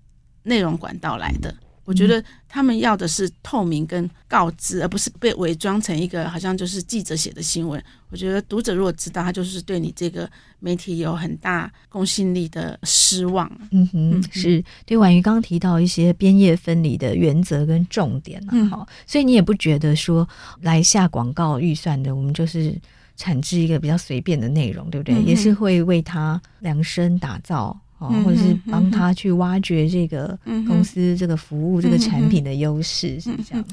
[0.43, 1.55] 内容管道来的。
[1.85, 7.83] 我觉得他们要的是透明跟告知，而不是被伪装成一个好像就是记者写的新闻。
[8.09, 13.51] 我觉得读者如果知道，他就是对你这个媒体有很大公信力的失望。
[13.71, 14.97] 嗯哼，是对。
[14.97, 20.27] 婉瑜刚刚提到一些编页分离的原则跟重点好、所以你也不觉得说
[20.61, 22.73] 来下广告预算的，我们就是
[23.17, 25.15] 产制一个比较随便的内容，对不对？
[25.15, 27.77] 嗯、也是会为他量身打造。
[28.09, 30.37] 或者是帮他去挖掘这个
[30.67, 33.65] 公司、这个服务、这个产品的优势，是这样。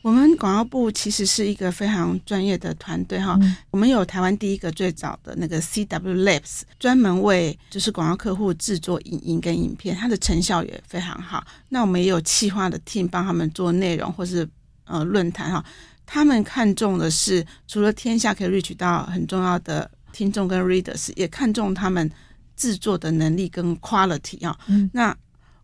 [0.00, 3.36] 我们广告部其实是一个非常专业的团队哈。
[3.72, 11.44] 我们有台湾第一个最早的那个 CW Labs，专门为就是广告客户制作影音跟影片，它的成效也非常好。
[11.68, 14.48] 那我们也有企划的 team 帮他们做内容或是
[14.84, 15.64] 呃论坛哈。
[16.06, 22.08] 他们看重的是除了天下可以 reach 到很重要的听众跟 readers，也看重他们。
[22.58, 25.16] 制作的能力跟 quality 啊、嗯，那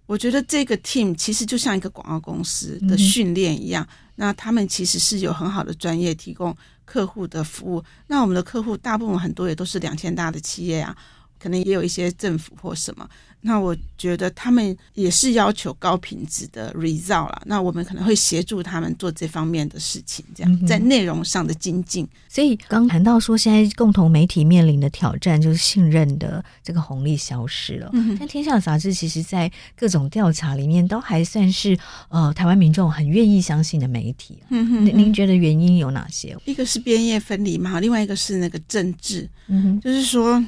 [0.06, 7.82] 我觉得这个 team 其实就像一个广告公司的训练一样、嗯，那他们其实是有很好的专业提供客户的服务。
[8.06, 10.96] 那我们的客户大部分很多也都是两千大的企业啊，
[11.38, 13.08] 可能也有一些政府或什么。
[13.46, 17.42] 那我觉得他们也是要求高品质的 result 啦。
[17.44, 22.08] 那我们可能会协助他们做这方面的事情，这样在内容上的精进。
[22.26, 27.90] 所以刚谈到说，现在共同媒体面临的挑战就是信任的这个红利消失了。
[27.92, 31.78] 嗯，但天下杂志其实，在各种调查里面，都还算是
[32.08, 34.38] 呃台湾民众很愿意相信的媒体。
[34.48, 36.34] 嗯哼，您觉得原因有哪些？
[36.46, 39.28] 一个是编业分离嘛，另外一个是那个政治。
[39.48, 40.42] 嗯哼，就是说。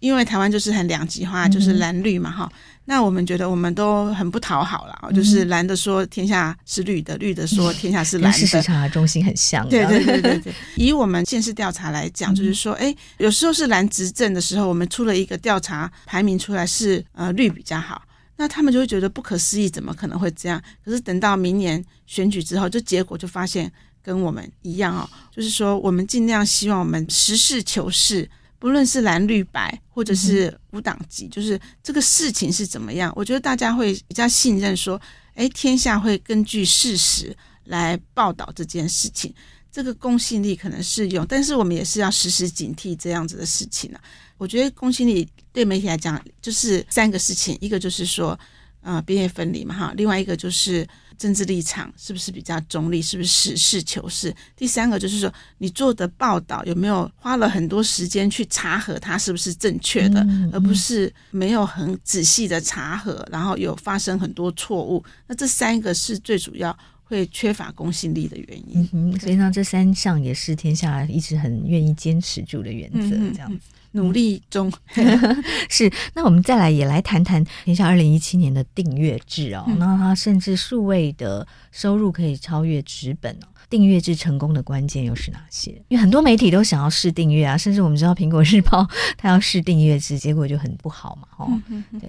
[0.00, 2.58] 因为台湾就是很两极化，就是蓝绿嘛，哈、嗯。
[2.88, 8.38] 那我们觉得我们都很不讨好了、嗯，就是蓝的说天下是绿的，绿的说天下是蓝的。
[8.38, 9.68] 事实上，中心很像。
[9.68, 10.54] 对对对对对。
[10.76, 18.00] 以我们县市调查来讲，就是说，哎、嗯，有时候是蓝执政的时候，我们出了一个调查排名出来是呃绿比较好，
[18.36, 20.62] 那他们就会觉得不可思议，怎么可能会这样？
[20.84, 28.30] 可是等到明年选举之后，就结果就发现跟我们一样哦，就是说我们尽量希望我们实事求是。
[28.58, 35.00] 不论是蓝绿白，或者是无党籍，就是这个事情是怎么样，我觉得大家会比较信任，说，
[35.34, 39.34] 哎，天下会根据事实来报道这件事情，
[39.70, 44.04] 这个公信力可能适用，但是我们也是要时时警惕这样子的事情呢、啊。
[44.38, 48.38] 我觉得公信力对媒体来讲，就是三个事情，一个就是说，
[48.80, 50.86] 呃，边业分离嘛，哈，另外一个就是。
[51.18, 53.00] 政治立场是不是比较中立？
[53.02, 54.34] 是不是实事求是？
[54.54, 65.02] 第三个就是说，你做的报道有没有花了很多时间去查核它是不是正确的，嗯嗯、而不是没有很仔细的查核，然后有发生很多错误。
[65.26, 68.88] 那这三个是最主要会缺乏公信力的原因。
[68.92, 73.60] 嗯、所以呢，这三项也是天下一直很愿意坚持住的原则，这样子。
[73.96, 74.72] 努力中。
[75.68, 83.46] 是，那我们再来也来谈谈天下二零一七年的订阅制哦，那、嗯、它甚至数位的收入可以超越纸本哦。
[83.68, 85.72] 订阅制成功的关键又是哪些？
[85.88, 88.86] 因为很多媒体都想要试订阅啊，甚至我们知道苹果日报
[89.18, 92.08] 它要试订阅制，结果就很不好嘛，哦，嗯、对。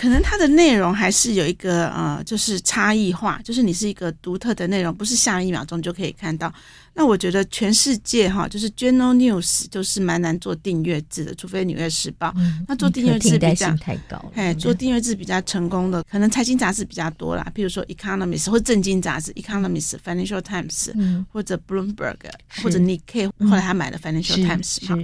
[0.00, 6.50] 可能它的内容还是有一个呃，就是差异化，就是你是一个独特的内容，不是下一秒钟就可以看到。
[6.94, 12.32] 那我觉得全世界哈，就是 General News 就是蛮难做订阅制的，除非纽约时报。
[12.38, 22.16] 嗯、那做订阅制比较太高，哎，做订阅制比较成功的，可能财经杂志比较多啦，譬如说 Economist 或政经杂志，Economist、Financial Times，、嗯、或者 Bloomberg
[22.62, 24.96] 或者 Nikkei，后来他买了 Financial Times 哈。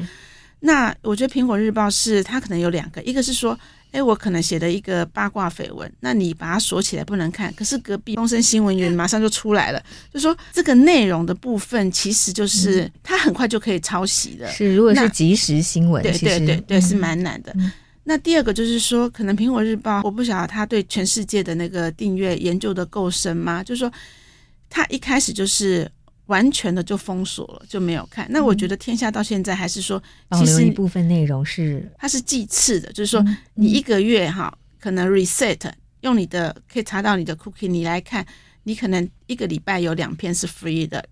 [0.61, 3.59] 那我觉得苹果日报是它可能有两个，一个是说。
[3.97, 7.51] 哎，我可能写了一个八卦绯闻，那你把它锁起来不能看。
[7.55, 9.83] 可是隔壁东森新闻云马上就出来了，
[10.13, 14.47] 就说这个内容的部分其实就是它很快就可以抄袭的。
[14.53, 17.51] 是，如果是即时新闻，对对对对，嗯、是蛮难的。
[17.57, 17.73] 嗯、
[18.05, 23.65] 那第二个就是说，可能苹果日报，我不晓得他对全世界的那个订阅研究的够深吗？
[23.65, 23.91] 就是说，
[24.69, 25.91] 他一开始就是。
[26.27, 28.27] 完全的就封锁了，就没有看。
[28.31, 35.61] 那我觉得天下到现在还是说，其实一部分内容是它是计次的，就是说你一个月哈，可能 reset
[36.01, 38.27] 用你的可以查到你的 cookie，你来看，
[38.65, 41.05] 你可能一个礼拜有两篇是 free 的。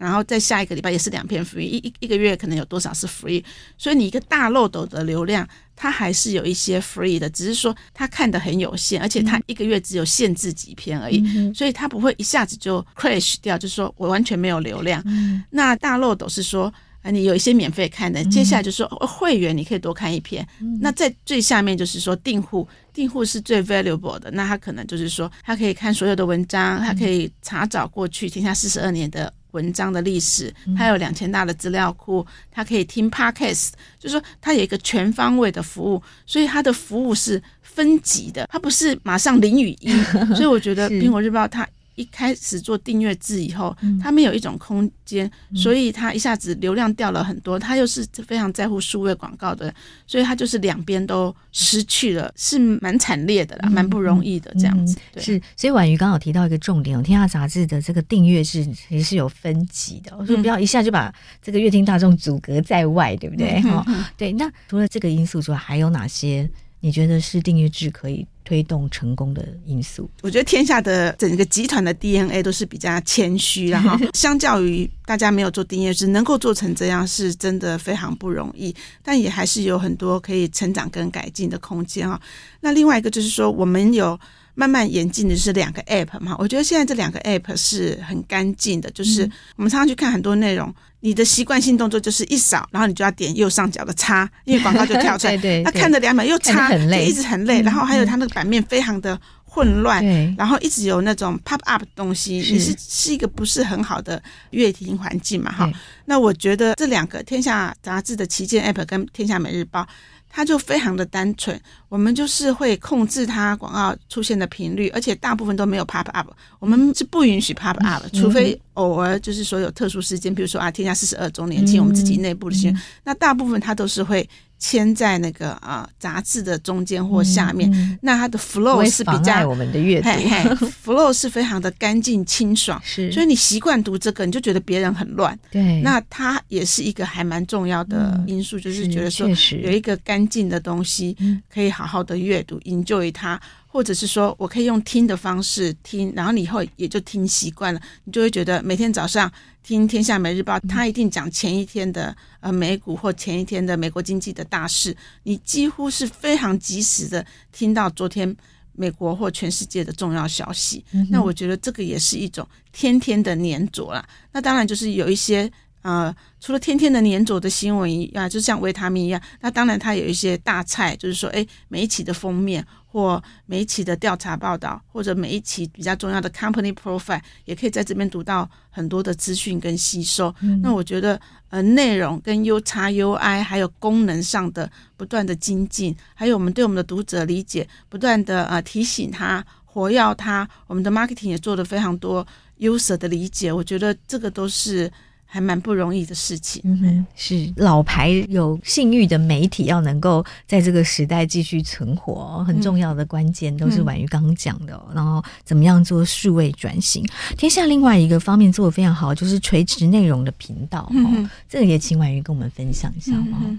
[0.00, 3.44] 然后再下一个礼拜也是两篇 free，一一一个月可能有多少是 free，
[3.76, 15.02] 所以你一个大漏斗的流量，它还是有一些 free 的，只是说它看的很有限，而且它一个月只有限制几篇而已，嗯、所以它不会一下子就 crash 掉，就是说我完全没有流量。
[15.04, 20.46] 嗯、那大漏斗是说啊，你有一些免费看的，接下来就是说会员你可以多看一篇。
[20.60, 29.30] 嗯、那在最下面就是说订户，订户是最 valuable 的，那他可能就是说他可以看所有的文章，他可以查找过去天下四十二年的。
[29.52, 39.90] 文章的历史，它有两千大的资料库，它可以听 podcast，就是说它有一个全方位的服务，所以它的服务是分级的，它不是马上零与一，
[40.34, 41.66] 所以我觉得苹果日报它。
[41.96, 47.58] 一开始做订阅制以后，他没有一种空间，嗯、所以他一下子流量掉了很多。
[47.58, 49.72] 他又是非常在乎数位广告的，
[50.06, 54.96] 所以他就是两边都失去了，是蛮惨烈的啦，蛮不容易的这样子。
[55.12, 63.60] 对是，所以婉瑜刚好提到一个重点哦，天下杂志的这个订阅制其实是有分级的，我说不要一下就把这个乐听大众阻隔在外，对不对？
[63.62, 64.32] 哈、嗯，对。
[64.32, 66.48] 那除了这个因素之外，还有哪些？
[66.80, 70.10] 你觉得是订阅制可以推动成功的因素？
[70.22, 82.20] 我觉得天下的整个集团的 DNA 都是比较谦虚，然后 相较于大家没有做订阅制，能够做成这样是真的非常不容易，但也还是有很多可以成长跟改进的空间啊。
[82.60, 84.18] 那另外一个就是说，我们有。
[84.54, 89.22] 慢慢演进的是两个 app 嘛，我觉得现在这两个 app 是很干净的，就是
[89.56, 100.04] 我们常常去看很多内容，你的习惯性动作就是一扫，然后你就要点右上角的叉，因为广告就跳出来， 对对，那看了两秒又叉，很累，就一直很累，然后还有它那个版面非常的混乱，
[100.36, 105.72] 然后一直有那种 pop up 的东西，你是是一个不是很好的阅听环境嘛，哈，
[106.04, 109.86] 那我觉得这两个天下杂志的旗舰 app 跟天下每日报。
[110.30, 124.26] 它就非常的单纯，我们就是会控制它广告出现的频率，而且大部分都没有 pop up，我们是不允许 pop up，除非偶尔就是说有特殊时间，比如说啊，天下四十二周年庆，我们自己内部的新闻，那大部分它都是会。
[124.60, 130.08] 签在那个啊杂志的中间或下面，嗯、那它的 flow 是比较我们的阅读，
[130.84, 139.26] flow 是非常的干净清爽，是，所以你习惯读这个，你就觉得别人很乱，对，那它也是一个还蛮重要的因素，嗯、就是觉得说
[139.62, 141.16] 有一个干净的东西
[141.52, 143.40] 可以好好的阅读，enjoy 它。
[143.72, 149.30] 或者是说我可以用听的方式听，然后你以后也就听习惯了，你就会觉得每天早上
[149.62, 158.36] 听《天下每日报》，他一定讲前一天的呃美股或前一天的美国经济的大事，你几乎是非常及时的听到昨天
[158.72, 160.84] 美国或全世界的重要消息。
[160.90, 164.04] 嗯、那我觉得这个也是一种天天的黏着啦。
[164.32, 165.48] 那当然就是有一些
[165.82, 172.66] 呃，除了天天的黏着的新闻一样，就像维他命一样，那当然它有一些大菜，就是说，哎，每一期的封面。
[172.92, 180.34] 或每一期的调查报道，或者每一期比较重要的 company profile，也可以在这边读到很多的资讯跟吸收。
[180.40, 192.26] 嗯、那我觉得，呃，内容跟 UX UI 还有功能上的不断的精进，还有我们对我们的读者理解，不断的呃提醒他、活跃他，我们的 marketing 也做了非常多
[192.58, 193.52] user 的理解。
[193.52, 194.90] 我觉得这个都是。
[195.32, 204.74] 还蛮不容易的事情，嗯，是老牌有信誉的媒体要能够在这个时代继续存活，很重要的关键都是婉瑜刚刚讲的。
[204.88, 207.06] 嗯、然后怎么样做数位转型？
[207.38, 210.90] 天下另外一个方面做的非常好，就是垂直内容的频道。
[210.92, 213.56] 嗯哼，这个也请婉瑜跟我们分享一下吗？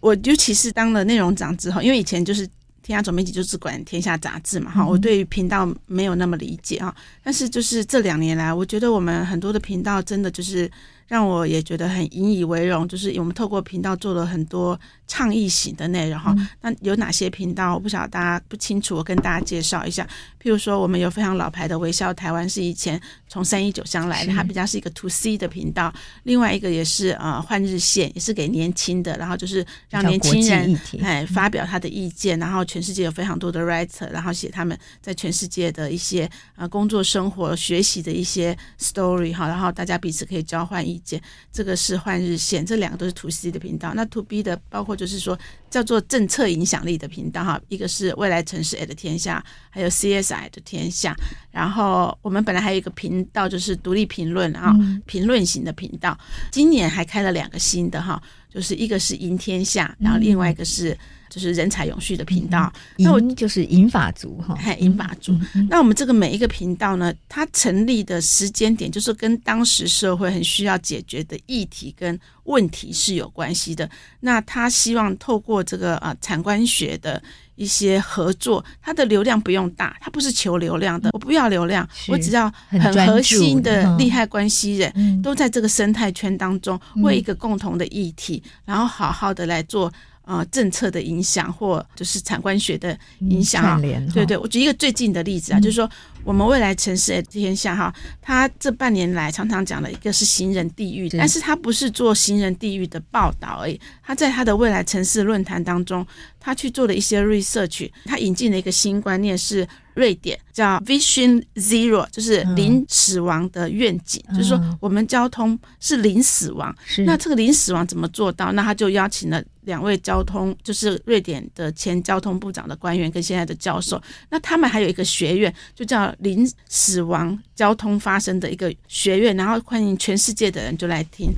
[0.00, 2.44] 我尤其是当了内容长之后，因为以前就是
[2.82, 6.92] 天下总编辑就只管天下杂志嘛，哈、嗯，我对于频道没有那么理解啊。
[7.22, 10.68] 但是就是这两年来，我觉得我们很多的频道真的就是。
[11.06, 16.34] 让我也觉得很引以为荣，就是我们透过频道做了很多倡议型的内容哈。
[16.60, 17.74] 那有哪些频道？
[17.74, 20.06] 我不晓得大家不清楚，我跟大家介绍一下。
[20.42, 25.92] 譬如说，我们有非常老牌的微笑台湾，是以前从三一九乡来的，它比较是一个 to C 的频道。
[26.24, 40.95] 另外一个也是呃换日线，也是给年轻的，然后就是让年轻人哎发表他的意见，然后全世界有非常多的 writer，然后写他们在全世界的一些呃工作、生活、学习的一些 story 哈，然后大家彼此可以交换意。
[40.96, 41.20] 意见，
[41.52, 43.92] 这个是换日线，这两个都是 to C 的频道。
[43.94, 45.38] 那 to B 的包括就是说
[45.68, 51.14] 叫做政策影响力的频道哈，一个是未来城市 at 天下，还有 CSI 的天下。
[51.50, 54.74] 然后我们本来还有一个频道就是独立评论啊，
[55.04, 56.18] 评论型的频道。
[56.50, 60.96] 今年还开了两个新的哈，就是一个是赢天下，然后另外一个是。
[61.28, 65.36] 就是人才永续的频道，嗯、那我就是银发族哈，嗨，银发族。
[65.68, 73.88] 那我们这个每一个频道呢，它成立的时间点，就是跟当时社会很需要解决的议题跟问题是有关系的。
[74.20, 77.22] 那他希望透过这个啊产官学的
[77.56, 89.92] 一些合作，它的流量不用大，它不是求流量的，我不要流量，我只要很核心的利害关系人都在这个生态圈当中，为一个共同的议题，然后好好的来做。
[90.26, 95.88] 啊、呃，政策的影响或就是产官学的影响啊，嗯、对对，我举一个最近的例子啊，嗯、就是说
[96.24, 106.04] 我们未来城市天下哈，他这半年来常常讲的一个是行人地狱，但是他不是做行人地狱的报道而已，他在他的未来城市论坛当中，
[106.40, 109.66] 他去做了一些 research，他引进了一个新观念是。
[109.96, 116.72] 瑞典叫 Vision Zero，就是零死亡的愿景，嗯、就是说我们交通是零死亡。
[116.84, 118.52] 是那这个零死亡怎么做到？
[118.52, 124.00] 那他就邀请了两位交通，就是瑞典的前交通部长的官员跟现在的教授。
[124.28, 131.30] 那他们还有一个学院，就叫零死亡交通发生的一个学院，然后欢迎全世界的人就来听。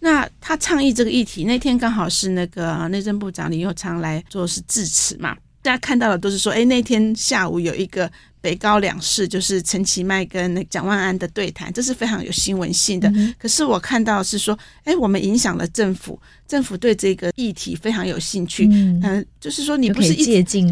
[0.00, 5.36] 那他倡议这个议题，那天刚好是那个内政部长林佑昌来做是致辞嘛。
[5.66, 8.08] 大家看到的都是说，哎，那天下午有一个
[8.40, 13.08] 北高两市，就是陈其迈跟那蒋万安的对谈，这是非常有新闻性的。
[13.16, 18.68] 嗯、可是我看到是说，哎，我们影响了政府，政府对这个议题非常有兴趣。
[18.68, 20.24] 嗯、呃，就是说你不是一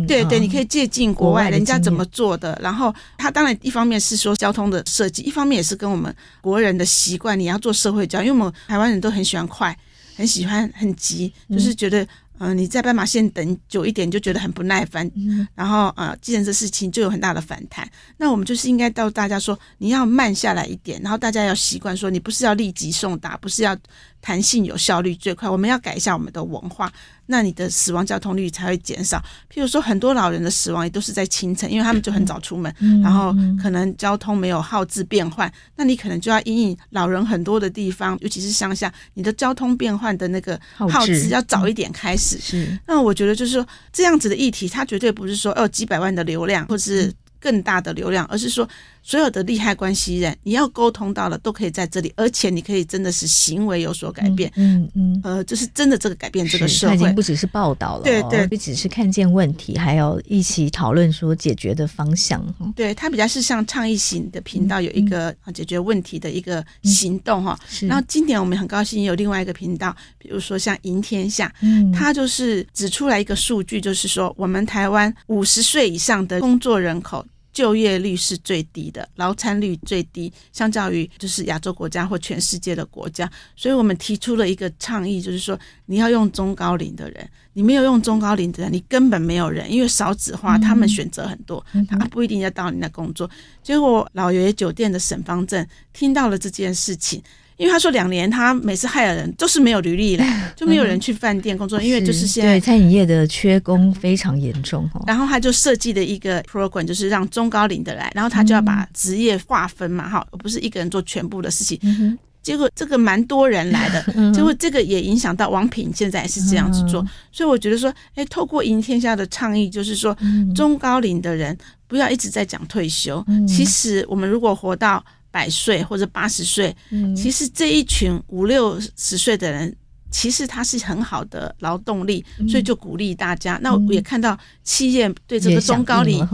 [0.06, 2.56] 对对，你可以借鉴国外人家怎么做的。
[2.62, 9.76] 然后他当然一方面是说交通的设计，一方面也是跟我们国人的习惯，你要做社会交，因为我们台湾人都很喜欢快，
[10.14, 12.06] 很喜欢很急，就是觉得。
[12.38, 17.88] 嗯、呃，你在斑马线等久一点就觉得很不耐烦，嗯、然后呃，计程车事情就有很大的反弹。
[18.16, 23.76] 那我们就是应该告诉大家说，你要慢下来一点，然后大家要习惯说，你不是要立即送达，不是要。
[24.24, 26.90] 弹性有效率最快，我们要改一下我们的文化，
[27.26, 29.22] 那你的死亡交通率才会减少。
[29.52, 42.38] 譬如说，很多老人的死亡也都是在清晨，因为他们就很早出门，嗯、然后可能交通没有号志变换，那你可能就要因应老人很多的地方，尤其是乡下，你的交通变换的那个号志要早一点开始。
[42.38, 47.12] 是，那我觉得就是说这样子的议题，它绝对不是说哦几百万的流量，或是。
[47.40, 48.66] 更大的流量，而是说
[49.04, 62.42] 所有的利害关系人，你要沟通到了，都可以在这里，而且你可以真的是行为有所改变，嗯嗯，嗯呃，就是真的这个改变这个社会，已经不只是报道了，对对，不只是看见问题，还要一起讨论说解决的方向。
[62.74, 67.58] 对，它比较是像倡议型的频道，有一个解决问题的一个行动哈。
[67.82, 77.22] 嗯嗯、然后今年我们很高兴有另外一个频道，比如说像赢天下，嗯，它就是指出来一个数据，就是说我们台湾五十岁以上的工作人口。
[77.54, 93.30] 就业率是最低的，劳参率最低，相较于就是亚洲国家或全世界的国家，所以我们提出了一个倡议，就是说你要用中高龄的人，你没有用中高龄的人，你根本没有人，因为少子化，他们选择很多，嗯、他不一定要到你那工作。
[93.62, 97.22] 结果老爷酒店的沈方正听到了这件事情。
[97.56, 100.24] 因为他说两年他每次害了人都是没有履历了，
[100.56, 105.00] 就没有人去饭店工作，嗯、因为就是现在对餐饮业的缺工非常严重哈。
[105.06, 111.78] 然后他就设计的一个 program，就是让中高龄的来，然后他就要把职业划分嘛哈，而不是一个人做全部的事情。
[111.82, 114.02] 嗯、结果这个蛮多人来的，
[114.34, 120.16] 结果这个也影响到王品现在也是这样子做，嗯、所以我觉得说，哎，透过赢天下的倡议，就是说
[120.56, 125.04] 中高龄的人不要一直在讲退休，嗯、其实我们如果活到。
[125.34, 129.74] 百岁或者八十岁，嗯，其实这一群五六十岁的人，
[130.08, 133.56] 其实他是很好的劳动力，嗯、所以就鼓励大家。
[133.56, 136.24] 嗯、那我也看到企业对这个中高龄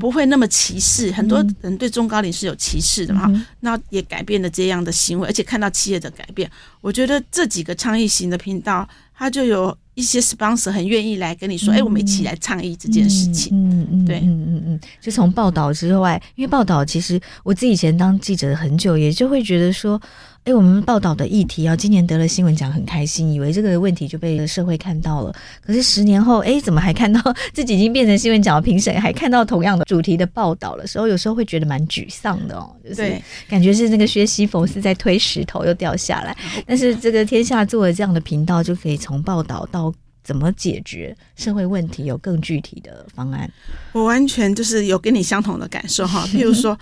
[0.00, 6.50] 不会那么歧视，嗯、很多人对中高龄是有歧视的嘛，嗯、那也改变了这样的行为，而且看到企业的改变。
[6.80, 8.88] 我觉得这几个倡议型的频道。
[9.18, 13.52] 他就有一些 sponsor 很愿意来跟你说，哎、嗯，我们一起来倡议这件事情。
[13.52, 20.00] 嗯嗯，对，嗯嗯嗯，就从报道之外，因为报道其实我自己以前当记者很久，也就会觉得说。
[20.48, 25.30] 哎，我们报道的议题啊，今年得了新闻奖，很开心，以为这个问题就被社会看到了。
[25.60, 27.20] 可是十年后，哎，怎么还看到
[27.52, 32.74] 自己已经变成新闻奖的评审，还看到同样的主题的报道的时候，有时候会觉得蛮沮丧的哦。
[32.82, 33.12] 就是
[33.46, 36.34] 感觉是那个薛西弗斯在推石头又掉下来。
[36.66, 39.92] 但是这个天下做了这样的频道，就可以从报道到。
[40.28, 42.04] 怎么解决社会问题？
[42.04, 43.50] 有更具体的方案？
[43.92, 46.26] 我完全就是有跟你相同的感受哈。
[46.28, 46.78] 譬如说，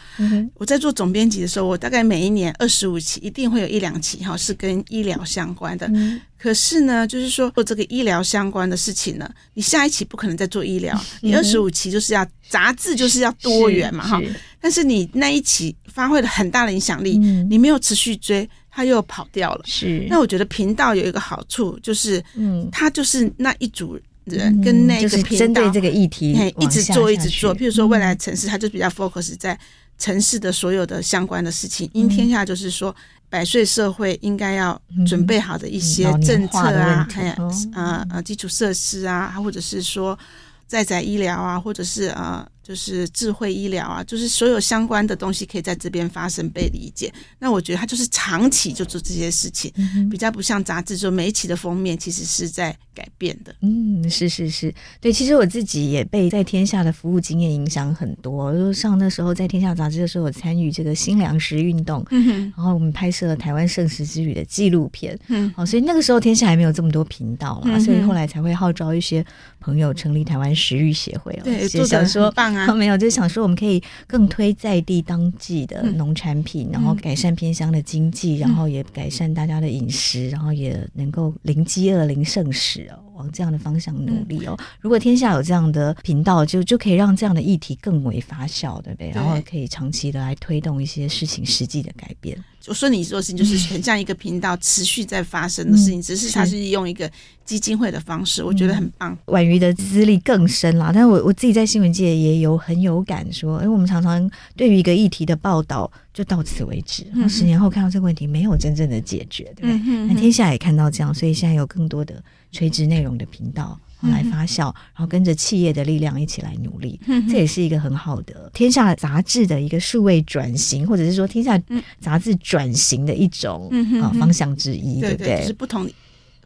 [0.55, 5.89] 我在做总编辑的时候，我大概每一年二十五期，一定会有一两期哈是跟医疗相关的。
[6.37, 14.21] 可是呢，就是说做这个医疗相关的事情呢，你下一期不可能再做医疗，你二十五期就是要杂志就是要多元嘛哈。
[14.61, 17.17] 但是你那一期发挥了很大的影响力，
[17.49, 18.49] 你没有持续追。
[18.77, 20.07] 他又跑掉了，是。
[20.11, 27.57] 那我觉得频道有一个好处，就是，嗯，他就是那一组人跟那个频道针对这个议题一直做一直做。
[27.57, 29.59] 譬如说未来城市，他就比较 focus 在
[29.97, 31.89] 城市的所有的相关的事情。
[31.95, 32.95] 因天下就是说，
[33.31, 40.19] 百岁社会应该要准备好的一些政策啊，还有呃呃基础设施啊，或者是说
[40.67, 42.47] 在宅医疗啊，或者是呃。
[42.67, 47.13] 就是智慧医疗啊，就是所有相关的东西可以在这边发生被理解。
[47.39, 53.55] 那我觉得他就是长期就做这些事情，嗯、比较不像杂志，就每一期的封面其实是在改变的。
[53.61, 55.13] 嗯，是是是，对。
[55.13, 58.53] 其实我自己也被在天下的服务经验影响很多。
[58.53, 69.25] 就像那时候在天下杂志的时候，我参与这个新粮食运动，嗯，然后我们拍摄了台湾圣食之旅的纪录片，嗯，哦，所以那个时候天下还没有这么多频道嘛，嗯，所以后来才会号召一些
[69.61, 72.56] 朋友成立台湾食育协会，对，做得很棒。
[72.75, 84.55] 没有，就是想说我们可以更推在地当季的农产品，嗯、然后改善偏乡的经济，嗯、然后也改善大家的饮食，然后也能够零饥饿、零剩食哦，往这样的方向努力哦。
[84.59, 89.11] 嗯、如果天下有这样的频道，就就可以让这样的议题更为发酵，对不对？
[89.11, 92.37] 对，然后可以长期的来推动一些事情实际的改变。
[92.69, 97.11] 我说你做的事情就是很像一个 频道持续在发生的事情，嗯、只是它是用一个
[97.45, 99.17] 基金会的方式，嗯、我觉得很棒。
[99.27, 109.97] 婉瑜的资历更深了，但是我我自己在新闻界也有很有感说，哎，我们常常对于一个议题的报道就到此为止，然后十年后看到这个问题没有真正的解决，对不对？
[110.07, 113.79] 那、嗯、天下也看到这样，所以现在有更多的垂直内容的频道。
[114.03, 121.61] 来发酵，然后跟着企业的力量一起来努力，嗯、这也是一个很好的天下杂志的一个数位转型，或者是说天下
[122.01, 125.41] 杂志转型的一种、嗯、啊方向之一，对不对？
[125.41, 125.89] 就是不同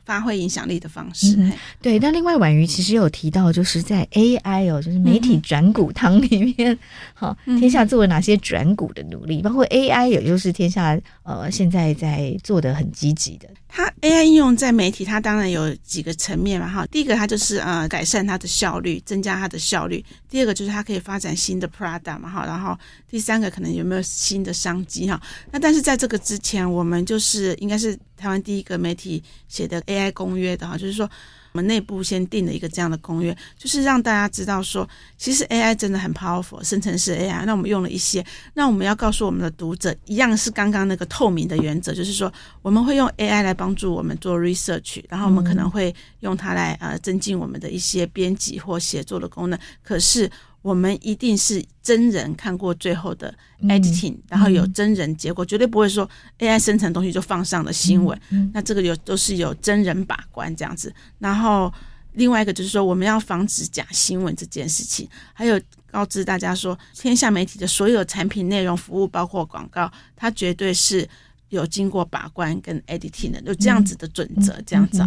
[0.04, 1.36] 发挥影响力的方式。
[1.38, 6.76] 嗯、对，那另外婉瑜其实有提到，就是在 AI 哦，就是媒体转股汤里面，
[7.14, 9.42] 好、嗯，天下做了哪些转股的努力？
[9.42, 13.48] 包括 AI，也就是天下呃现在在做的很积极的。
[13.72, 16.84] 它 AI 应用在媒体，它当然有几个层面嘛，哈。
[16.86, 22.44] 第一个，它就是呃改善它的效率，增加它的效率；第二个，就是它可以发展新的 product 嘛，哈。
[22.44, 22.76] 然后
[23.08, 25.20] 第三个，可能有没有新的商机哈？
[25.52, 31.08] 那但是在这个之前，我们就是应该是台湾第一个媒体写的 AI 公约的哈，就是说。
[31.52, 37.44] 我们内部先定了一个这样的公约，就是让大家知道说，其实 AI 真的很 powerful，生成式 AI。
[37.44, 38.24] 那我们用了一些，
[38.54, 42.32] 那我们要告诉我们的读者，一样是刚刚那个透明的原则，就是说
[42.62, 50.30] 我们会用 AI 来帮助我们做 research，然后我们可能会用它来呃增进我们的一些编辑或写作的功能，可是。
[50.62, 56.08] 我们一定是真人看过最后的 editing，、嗯、然后有真人结果，嗯、绝对不会说
[56.38, 58.20] AI 生成东西就放上了新闻。
[58.52, 60.94] 那这个有都是有真人把关这样子。
[61.18, 61.72] 然后
[62.12, 65.58] 另外一个就是说，我们要防止假新闻这件事情，还有
[65.90, 71.08] 告知大家说，天下媒体的所有产品内容、服务，包括广告，它绝对是
[71.48, 75.02] 有经过把关跟 editing 的，有这样子的准则这样子。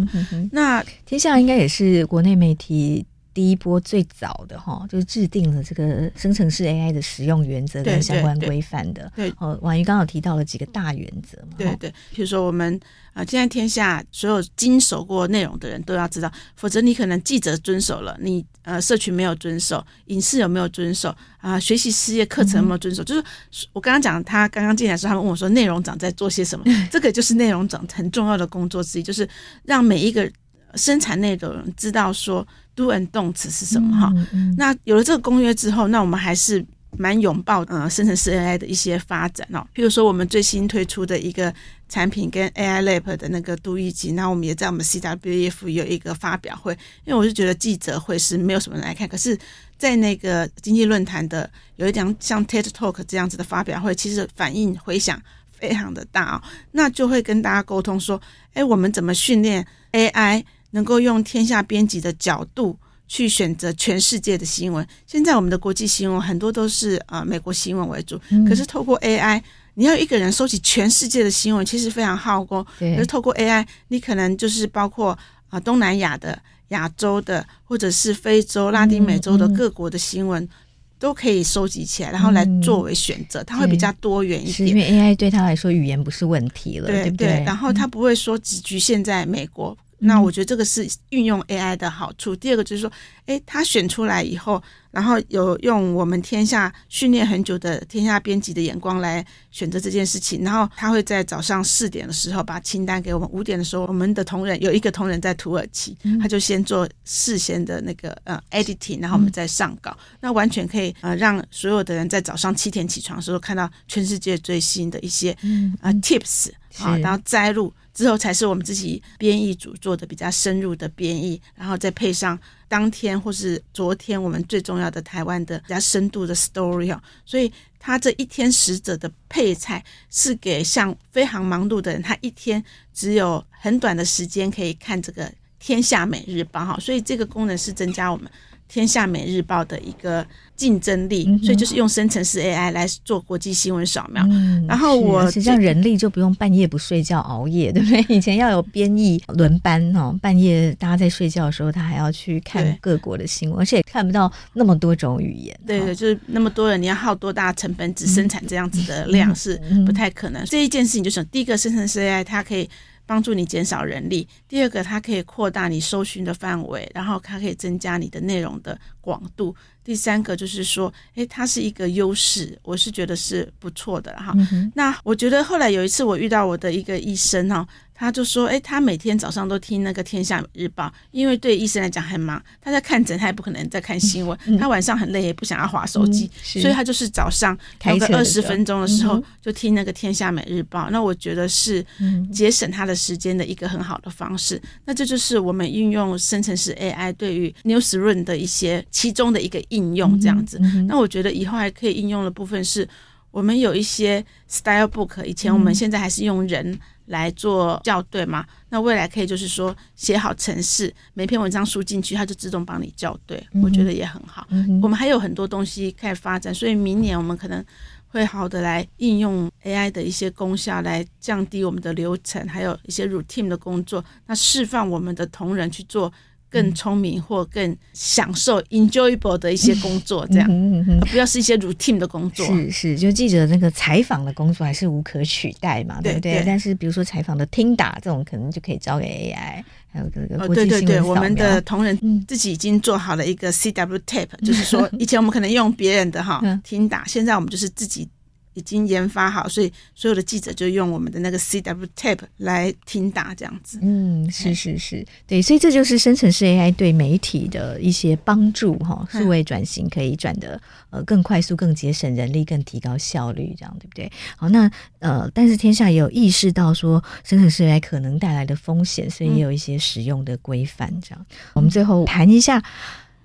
[0.50, 3.06] 那天下应该也是国内媒体。
[3.34, 9.10] 第一波最早的哈，就是制定了这个生成式 AI 的使用原则跟相关规范的。
[9.16, 11.56] 对，哦，婉瑜刚好提到了几个大原则嘛。
[11.58, 12.80] 对对，比如说我们
[13.12, 21.58] 啊，现在天下所有经手过内容的人都要知道，否则你可能记者遵守了，你呃社群没有遵守，影视有没有遵守啊？
[21.58, 23.02] 学习事业课程有没有遵守？
[23.02, 23.24] 嗯、就是
[23.72, 26.64] 我刚刚讲，他刚刚进来的时候，他们问我说，内容长在做些什么？
[26.90, 29.28] 这个就是内容长很重要的工作之一，就是
[29.64, 30.30] 让每一个
[30.76, 32.46] 生产内容的人知道说。
[32.76, 34.10] Do and don't 是什么哈？
[34.16, 36.66] 嗯嗯、那有了这个公约之后，那我们还是
[36.98, 39.64] 蛮拥抱呃生成式 AI 的一些发展哦。
[39.72, 41.54] 譬如说，我们最新推出的一个
[41.88, 46.72] 产品跟 AI Lab 的那个读译机，那我们也在我们 CWF 有一个发表会。
[47.04, 49.38] 因为我是觉得记者会是没有什么人来看，可是，
[49.78, 55.22] 在那个经济论坛的有一点像 TED Talk 这样子的发表会，其实反应回响
[55.52, 56.42] 非常的大哦。
[56.72, 58.20] 那就会跟大家沟通说，
[58.54, 60.42] 哎，我们怎么训练 AI？
[60.74, 64.86] 能够用天下编辑的角度去选择全世界的新闻。
[65.06, 69.40] 现在我们的国际新闻很多都是啊、呃、美国新闻为主，嗯、可是透过 AI，
[69.74, 72.66] 你要一个人收集全世界的新闻，其实非常耗工。
[72.78, 75.12] 对可是透过 AI，你可能就是包括
[75.48, 76.36] 啊、呃、东南亚的、
[76.68, 80.42] 亚洲的，或者是非洲、拉丁美洲的各国的新闻。
[80.42, 80.48] 嗯嗯
[80.96, 84.66] 都可以收集起来，然后来作为选择，嗯、它会比较多元一点。
[84.66, 87.44] 因为 AI 对他来说语言不是问题了，对，对不对？
[87.44, 89.76] 然后他不会说只局限在美国。
[89.98, 92.34] 那我觉得这个是运用 AI 的好处。
[92.36, 92.90] 第二个就是说，
[93.26, 100.42] 诶，他选出来以后，然后有用我们天下训练很久的天下编辑的眼光来选择这件事情。
[100.42, 109.96] 然后他会在早上四点的时候把清单给我们，五点的时候，我们的同仁有一个同仁在土耳其，他就先做事先的那个呃 editing，然后我们再上稿。
[110.20, 115.32] 那完全可以呃让所有的人在早上七点起床的时候看到全世界最新的一些
[115.80, 117.72] 啊、呃、tips 啊，然后摘录。
[117.94, 122.38] 之后才是我们自己编译组做的比较深入的编译，然后再配上
[122.68, 135.24] 当天或是昨天我们最重要的台湾的比较深度的 story 哦，所以他这一天使者的配菜是给像非常忙碌的人，他一天只有很短的时间可以看这个
[135.58, 138.28] 《天下每日报》哈，所以这个功能是增加我们。
[138.66, 140.26] 天下每日报的一个
[140.56, 144.24] 竞争力，所以就是用生成式 AI 来做国际新闻扫描。
[144.30, 148.04] 嗯、然后我实际上人力就不用半夜不睡觉熬夜，对不对？
[148.16, 155.58] 以前要有编译轮班哦，半夜大家在睡觉的时候，他还要去看各国的新闻，而且也看不到那么多种语言。
[155.66, 160.44] 对对，就是那么多人，你要耗多大成本只生产这样子的量是不太可能。
[160.46, 162.68] 这一件事情就是第一个生成式 AI，它可以。
[163.06, 164.26] 帮助你减少人力。
[164.48, 169.54] 第二个，它可以扩大你搜寻的范围，然后它可以增加你的内容的广度。
[169.82, 174.32] 第三个就是说，诶，它是一个优势，我是觉得是不错的哈。
[174.50, 177.66] 嗯、那我觉得后来有一次我遇到我的一个医生哈。
[177.94, 184.36] 他就说：“哎，他每天早上都听那个《天下日报》，因为对医生来讲很忙，他在看诊，他也不可能在看新闻。
[184.46, 190.88] 嗯、他晚上很累，也不想要滑手机，嗯、所以他就是早上有个二十分钟的时候就听那个《天下每日报》。
[190.90, 191.84] 那我觉得是
[192.32, 194.60] 节省他的时间的一个很好的方式。
[194.84, 200.58] 那这就是我们运用生成式 AI 对于 Newsroom 的一些其中的一个应用，这样子。
[200.88, 202.88] 那我觉得以后还可以应用的部分是，
[203.30, 206.76] 我们有一些 Style Book，以前我们现在还是用人。”
[207.06, 208.44] 来做校对嘛？
[208.68, 214.46] 那未来可以就是说写好程式，每篇文章输进去，它就自动帮你校对，嗯、我觉得也很好。
[214.50, 217.64] 嗯、我们还有很多东西可以发展，所以明年我们可能
[218.08, 226.12] 会好好的来应用 AI 的一些功效，来降低我们的流程，还有一些 routine 的工作，那释放我们的同仁去做。
[226.54, 232.46] 更聪明或更享受 enjoyable 的一些工作，这样，嗯嗯嗯、不要是一些 routine 的工作。
[232.46, 236.44] 是是，就记者那个采访的工作还是无可取代嘛，对不对？
[236.46, 240.76] 但是比如说采访的听打这种，可能就可以交给 AI，还有这个国际新闻扫描。
[240.76, 248.08] 哦，对对对，我们的同仁自己已经做好了一个 CW tape，、嗯、就是说以前我们可能用别人的哈听打，现在我们就是自己。
[248.54, 253.78] 已经研发好，所以所有的记者就用我们的那个 CW tape 来听打这样子。
[253.82, 264.10] 嗯，是是是，对，所以这就是生成式 AI 对媒体的一些帮助哈，数位转型可以转的呃更快速、更节省人力、更提高效率，这样对不对？
[264.36, 270.88] 好，那呃，但是天下也有意识到说生成式 AI 可能带来的风险，所以也有一些使用的规范。
[271.00, 272.62] 这样，嗯、我们最后谈一下。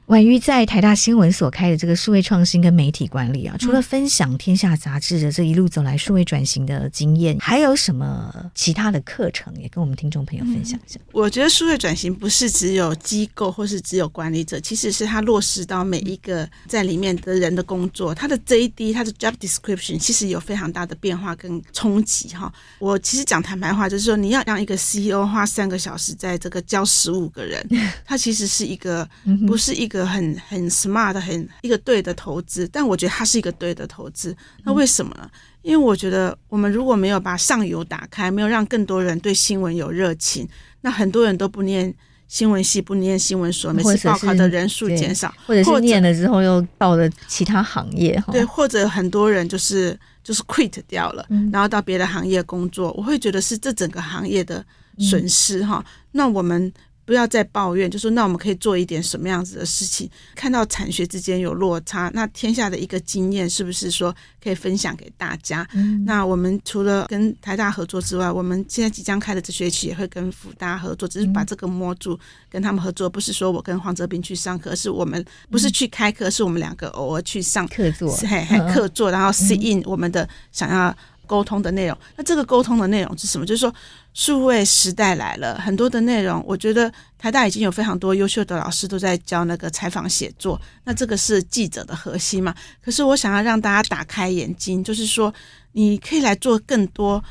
[0.10, 11.00] 婉瑜在台大新闻所开的这个数位创新跟媒体管理啊，除了分享天下杂志的这一路走来数位转型的经验，还有什么其他的课程也跟我们听众朋友分享一下？
[11.12, 22.52] 我觉得数位转型不是只有机构或是只有管理者，其实是它落实到每一个在里面的人的工作，它的 JD、它的 Job Description 其实有非常大的变化跟冲击哈。
[22.80, 27.64] 我其实讲坦白话，就是说你要让一个 CEO 花三个小时在这个教十五个人，
[28.04, 29.08] 他其实是一个
[29.46, 29.99] 不是一个。
[30.06, 34.36] 很很 smart 的，很一个对的投资，但我觉得它是一个对的投资。
[34.64, 35.30] 那为什么呢？
[35.62, 40.48] 因为我觉得我们如果没有把上游打开，没有让更多人对新闻有热情，
[40.82, 41.94] 那很多人都不念
[42.28, 54.66] 新闻系，不念新闻所，每次报考的人数减少，或者是念了之后又到了其他行业，对，或者很多人就是就是 quit 掉了，然后到别的行业工作，我会觉得是这整个行业的
[54.98, 55.84] 损失哈。
[56.12, 56.72] 那我们。
[57.10, 60.08] 不要再抱怨，就说那我们可以做一点什么样子的事情？
[60.36, 65.68] 看到产学之间有落差，那天下的一个经验是不是说可以分享给大家？
[65.74, 72.16] 嗯、那我们除了跟台大合作之外，我们现在即将开的这学期也会跟辅大合作，只是把这个摸住，
[72.48, 80.96] 跟他们合作，不是说我跟黄泽斌去上课，是我们不是去开课，是我们两个偶尔去上课座，嘿嘿，课座，然后 sit in 我们的想要。
[81.30, 81.96] 沟通的内容。
[82.16, 83.46] 那这个沟通的内容是什么？
[83.46, 83.72] 就是说，
[84.14, 90.60] 数位时代来了，很多的内容，我觉得台大已经有非常多优秀的老师都在教那个采访写作。
[90.84, 92.54] 那这个是记者的核心嘛？
[92.84, 95.34] 可是我想要让大家打开眼睛，就是说，
[95.72, 97.24] 你可以来做更多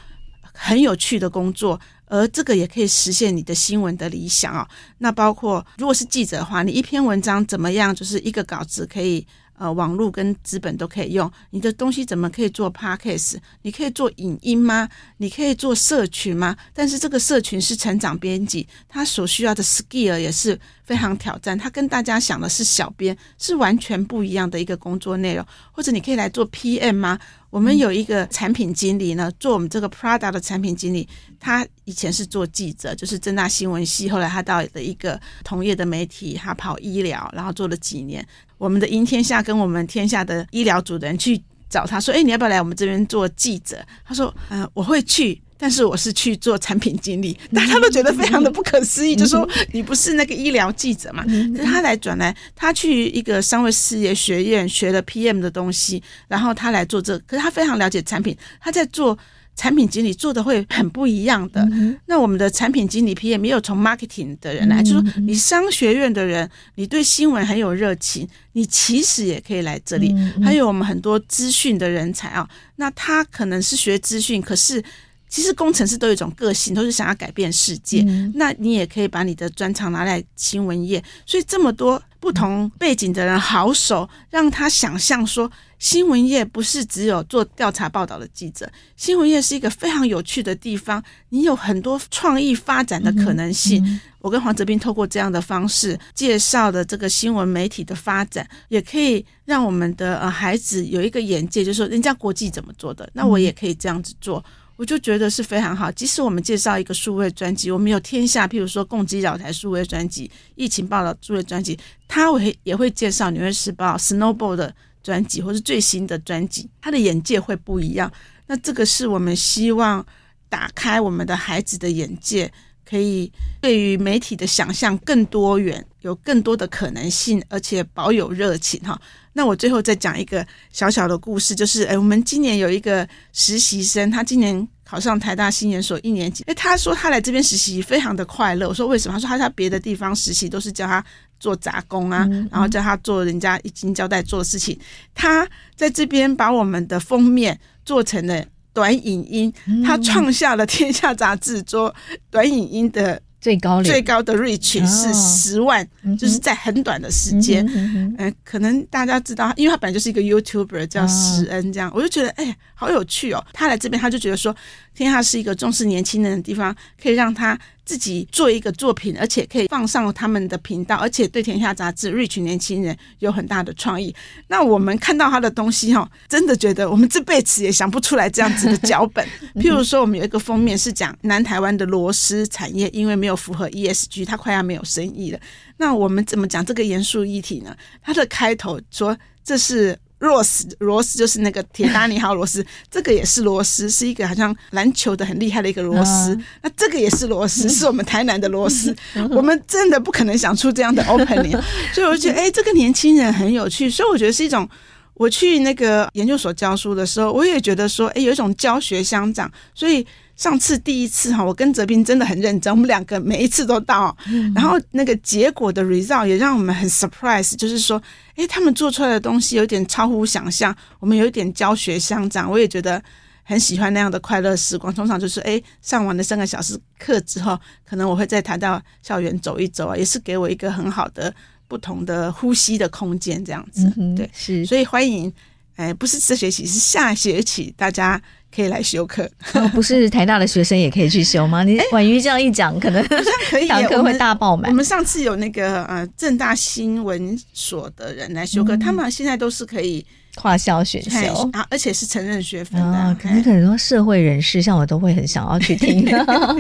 [0.43, 1.79] 很有趣的工作。
[2.07, 4.67] 而这个也可以实现你的新闻的理想哦。
[4.97, 9.27] 那包括如果是记者的话，你一篇文章怎么样，就是一个稿子可以。
[9.59, 11.31] 呃，网络跟资本都可以用。
[11.51, 13.37] 你的东西怎么可以做 Podcast？
[13.63, 14.89] 你可以做影音吗？
[15.17, 16.57] 你可以做社群吗？
[16.73, 21.59] 但是这个社群是成长编辑，他所需要的 skill 也是非常挑战。
[21.59, 25.45] 他跟大家想的是小编，是完全不一样的一个工作内容。
[25.73, 27.19] 或者你可以来做 PM 吗？
[27.51, 31.09] 我们有一个产品经理呢，做我们这个 Prada 的产品经理，
[31.41, 38.27] 他以前是做记者，就是政大新闻系，后来他到了一个同业的媒体，他跑医疗，然后做了几年。
[38.59, 41.41] 我们的赢天下跟我们天下的医疗组的人去
[41.71, 51.23] 找他说：“哎，你要不要来我们这边做记者？”他说：“嗯、呃，我会去，但是我是去做产品经理。”大家都觉得非常的不可思议，就说：“你不是那个医疗记者嘛？”
[51.55, 57.19] 可是他来转来，他去一个商会事业学院学了 PM 的东西，然后他来做这个。
[57.27, 59.17] 可是他非常了解产品，他在做。
[59.59, 61.69] 产品经理做的会很不一样的。
[62.07, 70.15] 那我们的产品经理 PM 没有从 marketing 的人来，就是说你商学院的人，你对新闻很有热情，你其实也可以来这里。
[70.45, 74.81] 还有我们很多资讯的人才啊，那他可能是学资讯，可是
[75.29, 78.03] 其实工程师都有一种个性，都是想要改变世界。
[78.35, 85.51] 那你也可以把你的专长拿来新闻业，所以这么多不同背景的人好手，让他想象说。
[85.79, 93.83] 新闻业不是只有做调查报道的记者，新闻业是一个非常有趣的地方，你有很多创意发展的可能性。
[93.85, 105.93] 嗯嗯、我跟黄泽斌透过这样的方式介绍的这个新闻媒体的发展，也可以让我们的呃孩子有一个眼界，就是说人家国际怎么做的，那我也可以这样子做，我就觉得是非常好。
[105.93, 114.75] 即使我们介绍一个数位专辑，我们有天下，譬如说共机扰台数位专辑、疫情报道数位专辑，他会也会介绍《纽约时报》Snowball 的。
[115.09, 118.13] 专辑或是最新的专辑，他的眼界会不一样。
[118.47, 120.05] 那这个是我们希望
[120.51, 122.53] 打开我们的孩子的眼界，
[122.89, 123.31] 可以
[123.61, 128.99] 对于媒体的想象更多元，有更多的可能性，而且保有热情哈。
[129.33, 138.69] 那我最后再讲一个小小的故事，就是诶，我们今年有一个实习生，他今年考上台大新研所一年级，诶，他说他来这边实习非常的快乐。
[138.69, 139.15] 我说为什么？
[139.15, 141.05] 他说他在别的地方实习都是叫他。
[141.41, 144.77] 做杂工啊，然后叫他做人家已经交代做的事情。
[145.15, 148.45] 他在这边把我们的封面做成了
[148.79, 149.53] 短影音，
[149.85, 151.93] 他创下了《天下》杂志做
[152.31, 155.85] 短影音的最高最高的 reach 是十万，
[156.17, 157.67] 就是在很短的时间。
[157.75, 163.45] 嗯，可能大家知道，因为他本来就是一个 YouTuber，叫石恩，这样我就觉得哎，好有趣哦。
[163.53, 164.55] 他来这边，他就觉得说，
[164.95, 166.73] 天下是一个重视年轻人的地方，
[167.03, 167.59] 可以让他。
[167.89, 174.15] 自己做一个作品，而且可以放上他们的频道，而且对《天下杂志》reach 年轻人有很大的创意。
[174.49, 179.27] 那我们看到他的东西，哈，真的觉得我们这辈子也想不出来这样子的脚本。
[179.57, 185.41] 譬如说，我们有一个封面是讲南台湾的螺丝产业，因为没有符合 ESG，它快要没有生意了。
[185.79, 187.75] 那我们怎么讲这个严肃议题呢？
[188.03, 189.99] 它的开头说这是。
[190.19, 196.35] 螺丝，螺丝就是那个铁达尼号罗斯，这个也是罗斯，是一个好像篮球的很厉害的一个螺丝。
[196.35, 198.95] Uh, 那这个也是罗斯， 是我们台南的罗斯。
[199.31, 201.61] 我们真的不可能想出这样的 opening，
[201.93, 203.89] 所以我觉得，哎、欸，这个年轻人很有趣。
[203.89, 204.69] 所以我觉得是一种，
[205.15, 209.51] 我去那个研究所教书的时候，我也觉得说，哎、欸，有一种教学相长。
[209.75, 210.07] 所以。
[210.39, 214.17] 上次第一次哈，我跟泽斌真的很认真，我们两个每一次都到，
[214.55, 218.01] 然后那个结果的 result 也让我们很 surprise，就是说，
[218.37, 223.03] 诶，他们做出来的东西有点超乎想象，我们有一点教学相长，我也觉得
[223.43, 224.95] 很喜欢那样的快乐时光。
[224.95, 231.35] 通常就是，诶，上完了三个小时课之后，可能我会再谈到校园走一走啊，也是给我一个很好的
[231.67, 235.33] 不同的呼吸的空间，这样子，对，是，所以欢迎，
[235.79, 238.21] 诶，不是这学期，是下学期大家。
[238.51, 241.63] 可以来修课，哦，不是台大的学生也可以去修吗？
[241.63, 244.71] 你婉瑜这样一讲，可能好像可以， 堂课会大爆满。
[244.71, 250.05] 我们上次有那个呃正大新闻所的人来修课，嗯，他们现在都是可以。
[250.39, 253.19] 跨校选修啊，而且是承认学分的，啊。
[253.21, 256.07] 可能很多社会人士，像我都会很想要去听。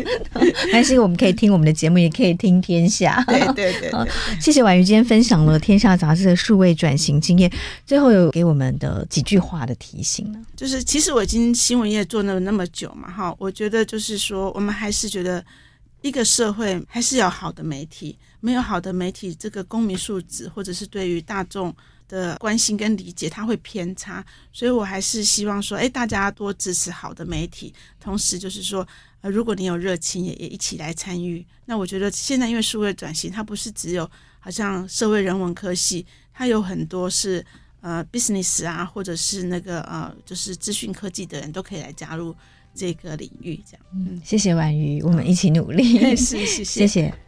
[0.72, 3.22] 但是我们可以听我们的节目，也可以听天下。
[3.28, 4.10] 对对对，对，对，
[4.40, 7.48] 谢谢婉瑜今天分享了天下杂志的数位转型经验。
[7.86, 10.40] 最后有给我们的几句话的提醒呢？
[10.56, 15.44] 就是其实我已经新闻业做了那么久嘛，哈，我觉得就是说，我们还是觉得
[16.02, 21.72] 一个社会还是要好的媒体，没有好的媒体，这个公民素质或者是对于大众。
[22.08, 24.24] 的关心跟理解，它会偏差。
[24.52, 28.86] 所以我还是希望说，哎，大家多支持好的媒体，同时就是说，
[29.20, 31.46] 呃，如果你有热情，也也一起来参与。
[31.66, 37.44] 那我觉得现在因为数位转型，它不是只有好像社会人文科系，它有很多是
[37.80, 42.34] 呃 business 啊，或者是那个呃就是资讯科技的人都可以来加入
[42.74, 43.60] 这个领域。
[43.70, 45.98] 这样，嗯，谢谢婉瑜，我们一起努力。
[46.16, 47.27] 是，谢谢，谢谢。